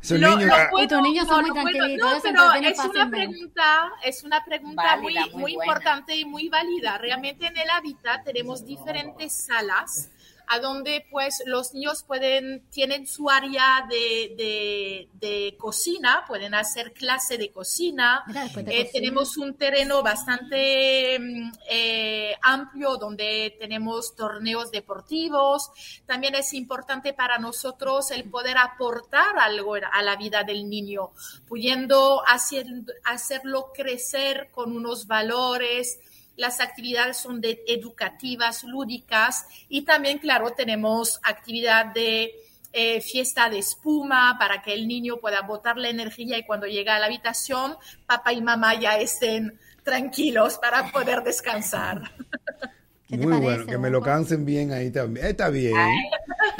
Esos 0.02 0.20
Lo- 0.20 0.36
niños, 0.36 0.50
ah, 0.52 0.68
Y 0.82 0.86
tus 0.86 1.00
niños 1.00 1.26
son 1.26 1.40
muy 1.40 1.48
lo 1.48 1.54
puedo- 1.54 1.64
tranquilitos, 1.70 2.10
No, 2.10 2.20
se 2.20 2.28
pero 2.28 2.52
es 2.68 2.78
una 2.84 3.10
pregunta, 3.10 3.92
es 4.04 4.22
una 4.24 4.44
pregunta 4.44 4.82
Válida, 4.96 5.20
muy, 5.22 5.30
muy 5.32 5.40
muy 5.40 5.52
importante 5.54 6.14
y 6.14 6.24
muy 6.26 6.48
válida. 6.50 6.98
Realmente 6.98 7.46
en 7.46 7.56
el 7.56 7.70
hábitat 7.70 8.22
tenemos 8.22 8.66
diferentes 8.66 9.32
salas 9.32 10.10
a 10.48 10.58
donde 10.58 11.06
pues 11.10 11.42
los 11.46 11.74
niños 11.74 12.02
pueden, 12.04 12.64
tienen 12.70 13.06
su 13.06 13.30
área 13.30 13.86
de, 13.88 14.34
de- 14.36 15.08
de 15.14 15.56
cocina, 15.58 16.24
pueden 16.26 16.54
hacer 16.54 16.92
clase 16.92 17.38
de 17.38 17.50
cocina. 17.50 18.22
Mira, 18.26 18.44
de 18.44 18.48
Eh, 18.48 18.52
cocina. 18.52 18.88
tenemos 18.92 19.36
un 19.36 19.54
terreno 19.54 20.02
bastante 20.02 21.18
mm, 21.18 21.52
eh, 21.70 22.34
amplio 22.42 22.96
donde 22.96 23.56
tenemos 23.58 24.14
torneos 24.14 24.70
deportivos. 24.70 25.70
También 26.06 26.34
es 26.34 26.52
importante 26.54 27.12
para 27.12 27.38
nosotros 27.38 28.10
el 28.10 28.24
poder 28.30 28.58
aportar 28.58 29.38
algo 29.38 29.74
a 29.74 30.02
la 30.02 30.16
vida 30.16 30.44
del 30.44 30.68
niño, 30.68 31.10
pudiendo 31.48 32.22
hacer, 32.26 32.66
hacerlo 33.04 33.72
crecer 33.74 34.50
con 34.50 34.76
unos 34.76 35.06
valores. 35.06 35.98
Las 36.36 36.60
actividades 36.60 37.16
son 37.16 37.40
de 37.40 37.62
educativas, 37.66 38.64
lúdicas 38.64 39.46
y 39.68 39.82
también, 39.82 40.18
claro, 40.18 40.50
tenemos 40.50 41.20
actividad 41.22 41.86
de 41.86 42.34
eh, 42.72 43.00
fiesta 43.00 43.48
de 43.48 43.58
espuma 43.58 44.36
para 44.38 44.60
que 44.60 44.74
el 44.74 44.88
niño 44.88 45.18
pueda 45.18 45.42
botar 45.42 45.76
la 45.76 45.90
energía 45.90 46.36
y 46.38 46.44
cuando 46.44 46.66
llega 46.66 46.96
a 46.96 46.98
la 46.98 47.06
habitación, 47.06 47.76
papá 48.04 48.32
y 48.32 48.42
mamá 48.42 48.74
ya 48.74 48.98
estén 48.98 49.58
tranquilos 49.84 50.58
para 50.58 50.90
poder 50.90 51.22
descansar. 51.22 52.10
¿Qué 53.14 53.20
te 53.20 53.26
Muy 53.26 53.40
parece, 53.40 53.56
bueno, 53.56 53.66
que 53.66 53.78
me 53.78 53.90
lo 53.90 54.00
cansen 54.00 54.44
bien 54.44 54.72
ahí 54.72 54.90
también. 54.90 55.26
Está 55.26 55.48
bien, 55.50 55.74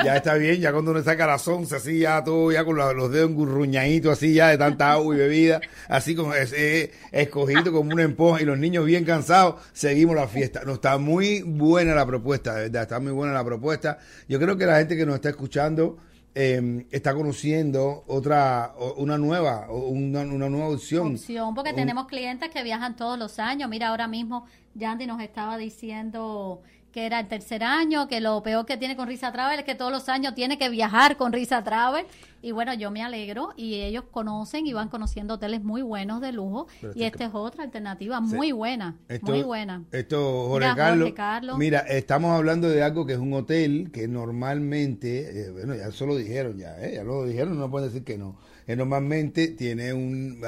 ya 0.04 0.16
está 0.16 0.34
bien, 0.34 0.60
ya 0.60 0.72
cuando 0.72 0.90
uno 0.90 1.02
saca 1.02 1.26
las 1.26 1.46
once, 1.48 1.76
así 1.76 2.00
ya 2.00 2.22
todo, 2.22 2.52
ya 2.52 2.64
con 2.64 2.76
los 2.76 3.10
dedos 3.10 3.30
engurruñaditos, 3.30 4.12
así 4.12 4.34
ya 4.34 4.48
de 4.48 4.58
tanta 4.58 4.92
agua 4.92 5.14
y 5.14 5.18
bebida, 5.18 5.60
así 5.88 6.14
como 6.14 6.34
es, 6.34 6.52
eh, 6.52 6.92
escogido 7.12 7.72
como 7.72 7.92
una 7.92 8.02
empoja 8.02 8.42
y 8.42 8.44
los 8.44 8.58
niños 8.58 8.84
bien 8.84 9.04
cansados, 9.04 9.56
seguimos 9.72 10.16
la 10.16 10.28
fiesta. 10.28 10.62
No, 10.64 10.74
está 10.74 10.98
muy 10.98 11.42
buena 11.42 11.94
la 11.94 12.06
propuesta, 12.06 12.54
de 12.54 12.62
verdad, 12.62 12.82
está 12.82 13.00
muy 13.00 13.12
buena 13.12 13.32
la 13.32 13.44
propuesta. 13.44 13.98
Yo 14.28 14.38
creo 14.38 14.56
que 14.56 14.66
la 14.66 14.78
gente 14.78 14.96
que 14.96 15.06
nos 15.06 15.16
está 15.16 15.30
escuchando 15.30 15.98
eh, 16.34 16.86
está 16.90 17.14
conociendo 17.14 18.04
otra, 18.06 18.74
una 18.96 19.16
nueva, 19.18 19.68
una, 19.70 20.20
una 20.22 20.48
nueva 20.48 20.68
opción. 20.68 21.14
opción, 21.14 21.54
porque 21.54 21.70
Un- 21.70 21.76
tenemos 21.76 22.06
clientes 22.06 22.50
que 22.50 22.62
viajan 22.62 22.96
todos 22.96 23.18
los 23.18 23.38
años. 23.38 23.68
Mira, 23.68 23.88
ahora 23.88 24.08
mismo 24.08 24.46
Yandy 24.74 25.06
nos 25.06 25.20
estaba 25.22 25.56
diciendo 25.58 26.62
que 26.94 27.06
era 27.06 27.18
el 27.18 27.26
tercer 27.26 27.64
año, 27.64 28.06
que 28.06 28.20
lo 28.20 28.40
peor 28.44 28.64
que 28.66 28.76
tiene 28.76 28.94
con 28.94 29.08
Risa 29.08 29.32
Travel 29.32 29.58
es 29.58 29.64
que 29.64 29.74
todos 29.74 29.90
los 29.90 30.08
años 30.08 30.32
tiene 30.36 30.58
que 30.58 30.68
viajar 30.68 31.16
con 31.16 31.32
Risa 31.32 31.64
Travel. 31.64 32.06
Y 32.40 32.52
bueno, 32.52 32.72
yo 32.74 32.92
me 32.92 33.02
alegro 33.02 33.52
y 33.56 33.80
ellos 33.80 34.04
conocen 34.12 34.64
y 34.66 34.72
van 34.74 34.88
conociendo 34.90 35.34
hoteles 35.34 35.64
muy 35.64 35.82
buenos 35.82 36.20
de 36.20 36.30
lujo. 36.30 36.68
Pero 36.80 36.92
y 36.94 37.02
esta 37.02 37.24
es 37.24 37.30
otra 37.34 37.64
alternativa 37.64 38.20
Sí. 38.24 38.36
muy 38.36 38.52
buena, 38.52 38.94
Esto- 39.08 39.32
muy 39.32 39.42
buena. 39.42 39.82
Esto, 39.90 40.46
Jorge, 40.48 40.68
Mira, 40.68 40.76
Carlos, 40.76 40.98
Jorge 41.06 41.14
Carlos. 41.14 41.58
Mira, 41.58 41.78
estamos 41.80 42.30
hablando 42.36 42.68
de 42.68 42.82
algo 42.84 43.04
que 43.06 43.14
es 43.14 43.18
un 43.18 43.32
hotel 43.32 43.90
que 43.92 44.06
normalmente, 44.06 45.46
eh, 45.46 45.50
bueno, 45.50 45.74
ya 45.74 45.88
eso 45.88 46.06
lo 46.06 46.14
dijeron 46.16 46.56
ya, 46.58 46.78
eh, 46.80 46.92
ya 46.94 47.02
lo 47.02 47.24
dijeron, 47.24 47.58
no 47.58 47.70
pueden 47.70 47.88
decir 47.88 48.04
que 48.04 48.16
no. 48.18 48.36
Que 48.66 48.76
normalmente 48.76 49.48
tiene 49.48 49.92
un, 49.92 50.40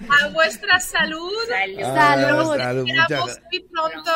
A 0.07 0.27
vuestra 0.33 0.79
salud. 0.79 1.31
Salud. 1.49 1.79
Ah, 1.83 2.15
Salud. 2.57 2.87
muy 3.51 3.59
pronto. 3.71 4.11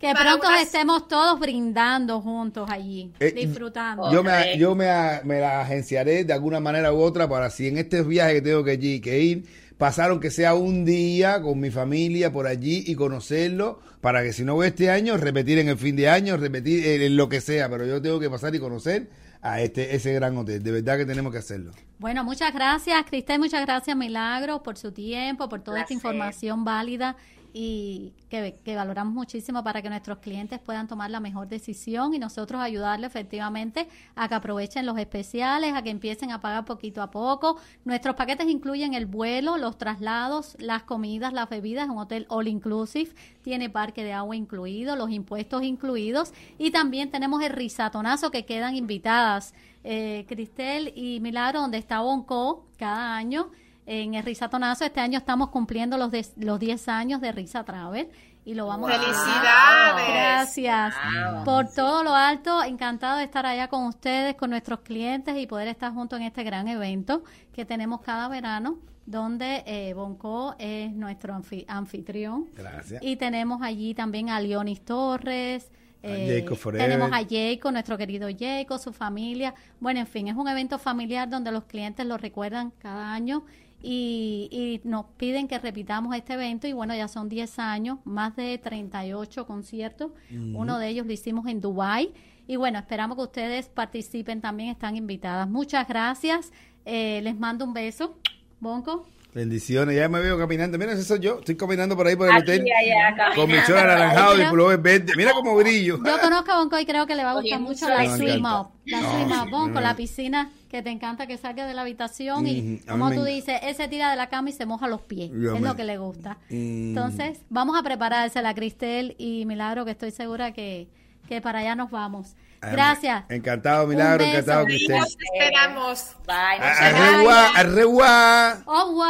Que 0.00 0.12
para 0.12 0.32
pronto 0.32 0.48
unas- 0.48 0.62
estemos 0.62 1.08
todos 1.08 1.40
brindando 1.40 2.20
juntos 2.20 2.68
allí, 2.70 3.12
Eh, 3.18 3.32
disfrutando. 3.32 4.12
Yo 4.12 4.22
me, 4.22 4.58
yo 4.58 4.74
me, 4.74 4.86
me 5.24 5.40
la 5.40 5.62
agenciaré 5.62 6.24
de 6.24 6.32
alguna 6.32 6.60
manera 6.60 6.92
u 6.92 6.98
otra 7.00 7.28
para 7.28 7.48
si 7.50 7.68
en 7.68 7.78
este 7.78 8.02
viaje 8.02 8.34
que 8.34 8.42
tengo 8.42 8.62
que, 8.62 8.72
allí, 8.72 9.00
que 9.00 9.20
ir, 9.20 9.44
pasaron 9.78 10.20
que 10.20 10.30
sea 10.30 10.54
un 10.54 10.84
día 10.84 11.40
con 11.40 11.58
mi 11.60 11.70
familia 11.70 12.32
por 12.32 12.46
allí 12.46 12.84
y 12.86 12.94
conocerlo, 12.94 13.80
para 14.02 14.22
que 14.22 14.32
si 14.32 14.44
no 14.44 14.54
voy 14.54 14.68
este 14.68 14.90
año, 14.90 15.16
repetir 15.16 15.58
en 15.58 15.68
el 15.68 15.78
fin 15.78 15.96
de 15.96 16.08
año, 16.10 16.36
repetir 16.36 17.02
en 17.02 17.16
lo 17.16 17.28
que 17.28 17.40
sea, 17.40 17.68
pero 17.68 17.86
yo 17.86 18.00
tengo 18.02 18.20
que 18.20 18.28
pasar 18.30 18.54
y 18.54 18.58
conocer 18.60 19.08
a 19.42 19.60
este 19.60 19.94
ese 19.96 20.12
gran 20.12 20.36
hotel. 20.36 20.62
De 20.62 20.72
verdad 20.72 20.96
que 20.98 21.06
tenemos 21.06 21.32
que 21.32 21.38
hacerlo. 21.38 21.72
Bueno, 21.98 22.22
muchas 22.24 22.52
gracias, 22.52 23.02
Cristel, 23.08 23.38
muchas 23.38 23.64
gracias, 23.64 23.96
Milagro, 23.96 24.62
por 24.62 24.76
su 24.76 24.92
tiempo, 24.92 25.48
por 25.48 25.62
toda 25.62 25.80
esta 25.80 25.92
información 25.94 26.64
válida 26.64 27.16
y 27.58 28.12
que, 28.28 28.58
que 28.62 28.76
valoramos 28.76 29.14
muchísimo 29.14 29.64
para 29.64 29.80
que 29.80 29.88
nuestros 29.88 30.18
clientes 30.18 30.60
puedan 30.60 30.88
tomar 30.88 31.10
la 31.10 31.20
mejor 31.20 31.48
decisión 31.48 32.12
y 32.12 32.18
nosotros 32.18 32.60
ayudarle 32.60 33.06
efectivamente 33.06 33.88
a 34.14 34.28
que 34.28 34.34
aprovechen 34.34 34.84
los 34.84 34.98
especiales, 34.98 35.72
a 35.72 35.80
que 35.80 35.88
empiecen 35.88 36.32
a 36.32 36.40
pagar 36.42 36.66
poquito 36.66 37.00
a 37.00 37.10
poco. 37.10 37.56
Nuestros 37.86 38.14
paquetes 38.14 38.46
incluyen 38.46 38.92
el 38.92 39.06
vuelo, 39.06 39.56
los 39.56 39.78
traslados, 39.78 40.54
las 40.60 40.82
comidas, 40.82 41.32
las 41.32 41.48
bebidas, 41.48 41.88
un 41.88 41.96
hotel 41.96 42.26
all 42.28 42.46
inclusive, 42.46 43.12
tiene 43.40 43.70
parque 43.70 44.04
de 44.04 44.12
agua 44.12 44.36
incluido, 44.36 44.94
los 44.94 45.10
impuestos 45.10 45.62
incluidos 45.62 46.34
y 46.58 46.72
también 46.72 47.10
tenemos 47.10 47.42
el 47.42 47.54
risatonazo 47.54 48.30
que 48.30 48.44
quedan 48.44 48.76
invitadas 48.76 49.54
eh, 49.82 50.26
Cristel 50.28 50.92
y 50.94 51.20
Milagro, 51.20 51.62
donde 51.62 51.78
está 51.78 52.00
Bonco 52.00 52.66
cada 52.76 53.16
año 53.16 53.50
en 53.86 54.14
el 54.14 54.24
Risatonazo. 54.24 54.84
Este 54.84 55.00
año 55.00 55.18
estamos 55.18 55.50
cumpliendo 55.50 55.96
los, 55.96 56.10
de- 56.10 56.26
los 56.36 56.58
10 56.58 56.88
años 56.88 57.20
de 57.20 57.32
Risa 57.32 57.64
Travel 57.64 58.08
y 58.44 58.54
lo 58.54 58.66
vamos 58.66 58.90
a 58.90 58.94
Felicidades. 58.98 60.08
Gracias 60.08 60.94
Wow. 61.34 61.44
por 61.44 61.72
todo 61.72 62.02
lo 62.04 62.14
alto. 62.14 62.62
Encantado 62.62 63.18
de 63.18 63.24
estar 63.24 63.46
allá 63.46 63.68
con 63.68 63.84
ustedes, 63.86 64.34
con 64.34 64.50
nuestros 64.50 64.80
clientes 64.80 65.36
y 65.38 65.46
poder 65.46 65.68
estar 65.68 65.92
juntos 65.92 66.18
en 66.20 66.26
este 66.26 66.44
gran 66.44 66.68
evento 66.68 67.22
que 67.52 67.64
tenemos 67.64 68.00
cada 68.02 68.28
verano, 68.28 68.78
donde 69.06 69.62
eh, 69.66 69.94
Bonco 69.94 70.54
es 70.58 70.92
nuestro 70.92 71.34
anfi- 71.34 71.64
anfitrión. 71.68 72.46
Gracias. 72.54 73.02
Y 73.02 73.16
tenemos 73.16 73.62
allí 73.62 73.94
también 73.94 74.30
a 74.30 74.40
Leonis 74.40 74.84
Torres. 74.84 75.70
A 76.02 76.08
eh, 76.08 76.40
Jacob 76.42 76.56
Forever. 76.56 76.88
tenemos 76.88 77.10
a 77.12 77.24
Jacob, 77.28 77.72
nuestro 77.72 77.96
querido 77.98 78.28
Jacob, 78.38 78.78
su 78.78 78.92
familia. 78.92 79.54
Bueno, 79.80 80.00
en 80.00 80.06
fin, 80.06 80.28
es 80.28 80.36
un 80.36 80.46
evento 80.46 80.78
familiar 80.78 81.28
donde 81.28 81.50
los 81.50 81.64
clientes 81.64 82.06
lo 82.06 82.16
recuerdan 82.16 82.70
cada 82.78 83.12
año 83.12 83.44
y, 83.82 84.48
y 84.50 84.88
nos 84.88 85.06
piden 85.16 85.48
que 85.48 85.58
repitamos 85.58 86.14
este 86.16 86.32
evento 86.34 86.66
y 86.66 86.72
bueno, 86.72 86.94
ya 86.94 87.08
son 87.08 87.28
10 87.28 87.58
años, 87.58 87.98
más 88.04 88.34
de 88.36 88.58
38 88.58 89.46
conciertos. 89.46 90.10
Uno 90.54 90.78
de 90.78 90.88
ellos 90.88 91.06
lo 91.06 91.12
hicimos 91.12 91.46
en 91.46 91.60
Dubai 91.60 92.12
y 92.46 92.56
bueno, 92.56 92.78
esperamos 92.78 93.16
que 93.16 93.22
ustedes 93.24 93.68
participen 93.68 94.40
también, 94.40 94.70
están 94.70 94.96
invitadas. 94.96 95.48
Muchas 95.48 95.86
gracias. 95.88 96.52
Eh, 96.84 97.20
les 97.22 97.36
mando 97.38 97.64
un 97.64 97.74
beso. 97.74 98.16
Bonco. 98.60 99.06
Bendiciones, 99.34 99.94
ya 99.94 100.08
me 100.08 100.18
veo 100.20 100.38
caminando. 100.38 100.78
Mira, 100.78 100.92
ese 100.92 101.02
soy 101.04 101.20
yo. 101.20 101.40
Estoy 101.40 101.56
caminando 101.56 101.94
por 101.94 102.06
ahí 102.06 102.16
por 102.16 102.26
el 102.26 102.32
Aquí, 102.36 102.42
hotel. 102.52 102.64
allá, 102.80 103.34
Con 103.34 103.50
mi 103.50 103.58
anaranjado 103.58 104.40
y 104.40 104.46
pullover 104.46 104.78
verde. 104.78 105.12
Mira 105.14 105.32
cómo 105.32 105.54
brillo. 105.56 105.98
Yo 106.02 106.20
conozco 106.22 106.52
a 106.52 106.58
Bonco 106.58 106.78
y 106.78 106.86
creo 106.86 107.06
que 107.06 107.14
le 107.14 107.22
va 107.22 107.32
a 107.32 107.34
gustar 107.34 107.60
mucho 107.60 107.86
la 107.86 108.16
swim 108.16 108.44
up. 108.46 108.68
La 108.86 109.00
No, 109.02 109.10
swim 109.12 109.32
up, 109.32 109.50
Bonco, 109.50 109.74
no. 109.74 109.80
la 109.82 109.94
piscina 109.94 110.50
que 110.68 110.82
te 110.82 110.90
encanta 110.90 111.26
que 111.26 111.38
salga 111.38 111.66
de 111.66 111.74
la 111.74 111.82
habitación 111.82 112.46
y, 112.46 112.78
como 112.88 113.10
tú 113.12 113.24
dices, 113.24 113.60
él 113.62 113.74
se 113.74 113.88
tira 113.88 114.10
de 114.10 114.16
la 114.16 114.28
cama 114.28 114.50
y 114.50 114.52
se 114.52 114.66
moja 114.66 114.88
los 114.88 115.02
pies. 115.02 115.30
Es 115.32 115.60
lo 115.60 115.76
que 115.76 115.84
le 115.84 115.98
gusta. 115.98 116.38
Entonces, 116.48 117.40
vamos 117.48 117.78
a 117.78 117.82
preparársela, 117.82 118.54
Cristel 118.54 119.14
y 119.18 119.44
Milagro, 119.46 119.84
que 119.84 119.92
estoy 119.92 120.10
segura 120.10 120.52
que, 120.52 120.88
que 121.28 121.40
para 121.40 121.60
allá 121.60 121.74
nos 121.74 121.90
vamos. 121.90 122.36
Ah, 122.60 122.70
Gracias. 122.70 123.24
Encantado, 123.28 123.86
Milagro, 123.86 124.24
encantado, 124.24 124.64
Cristel. 124.64 124.98
Nos 124.98 125.08
esperamos. 125.08 126.16
Bye. 126.26 126.58
Arregua, 126.60 127.48
arregua. 127.54 128.62
Oh, 128.66 128.92
wow. 128.92 129.04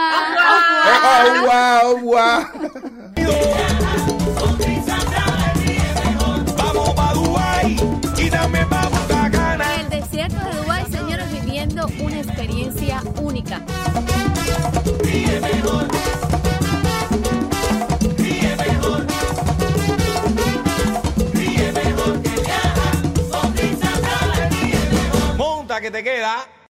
Oh, 1.83 2.03
oh. 2.05 2.77
Vamos 6.57 6.95
para 6.95 7.13
Dubái 7.15 7.77
y 8.19 8.29
dame 8.31 8.67
para 8.67 8.86
una 12.01 12.21
experiencia 12.21 13.03
única. 13.21 13.61
Monta 25.37 25.81
que 25.81 25.91
te 25.91 26.03
queda. 26.03 26.66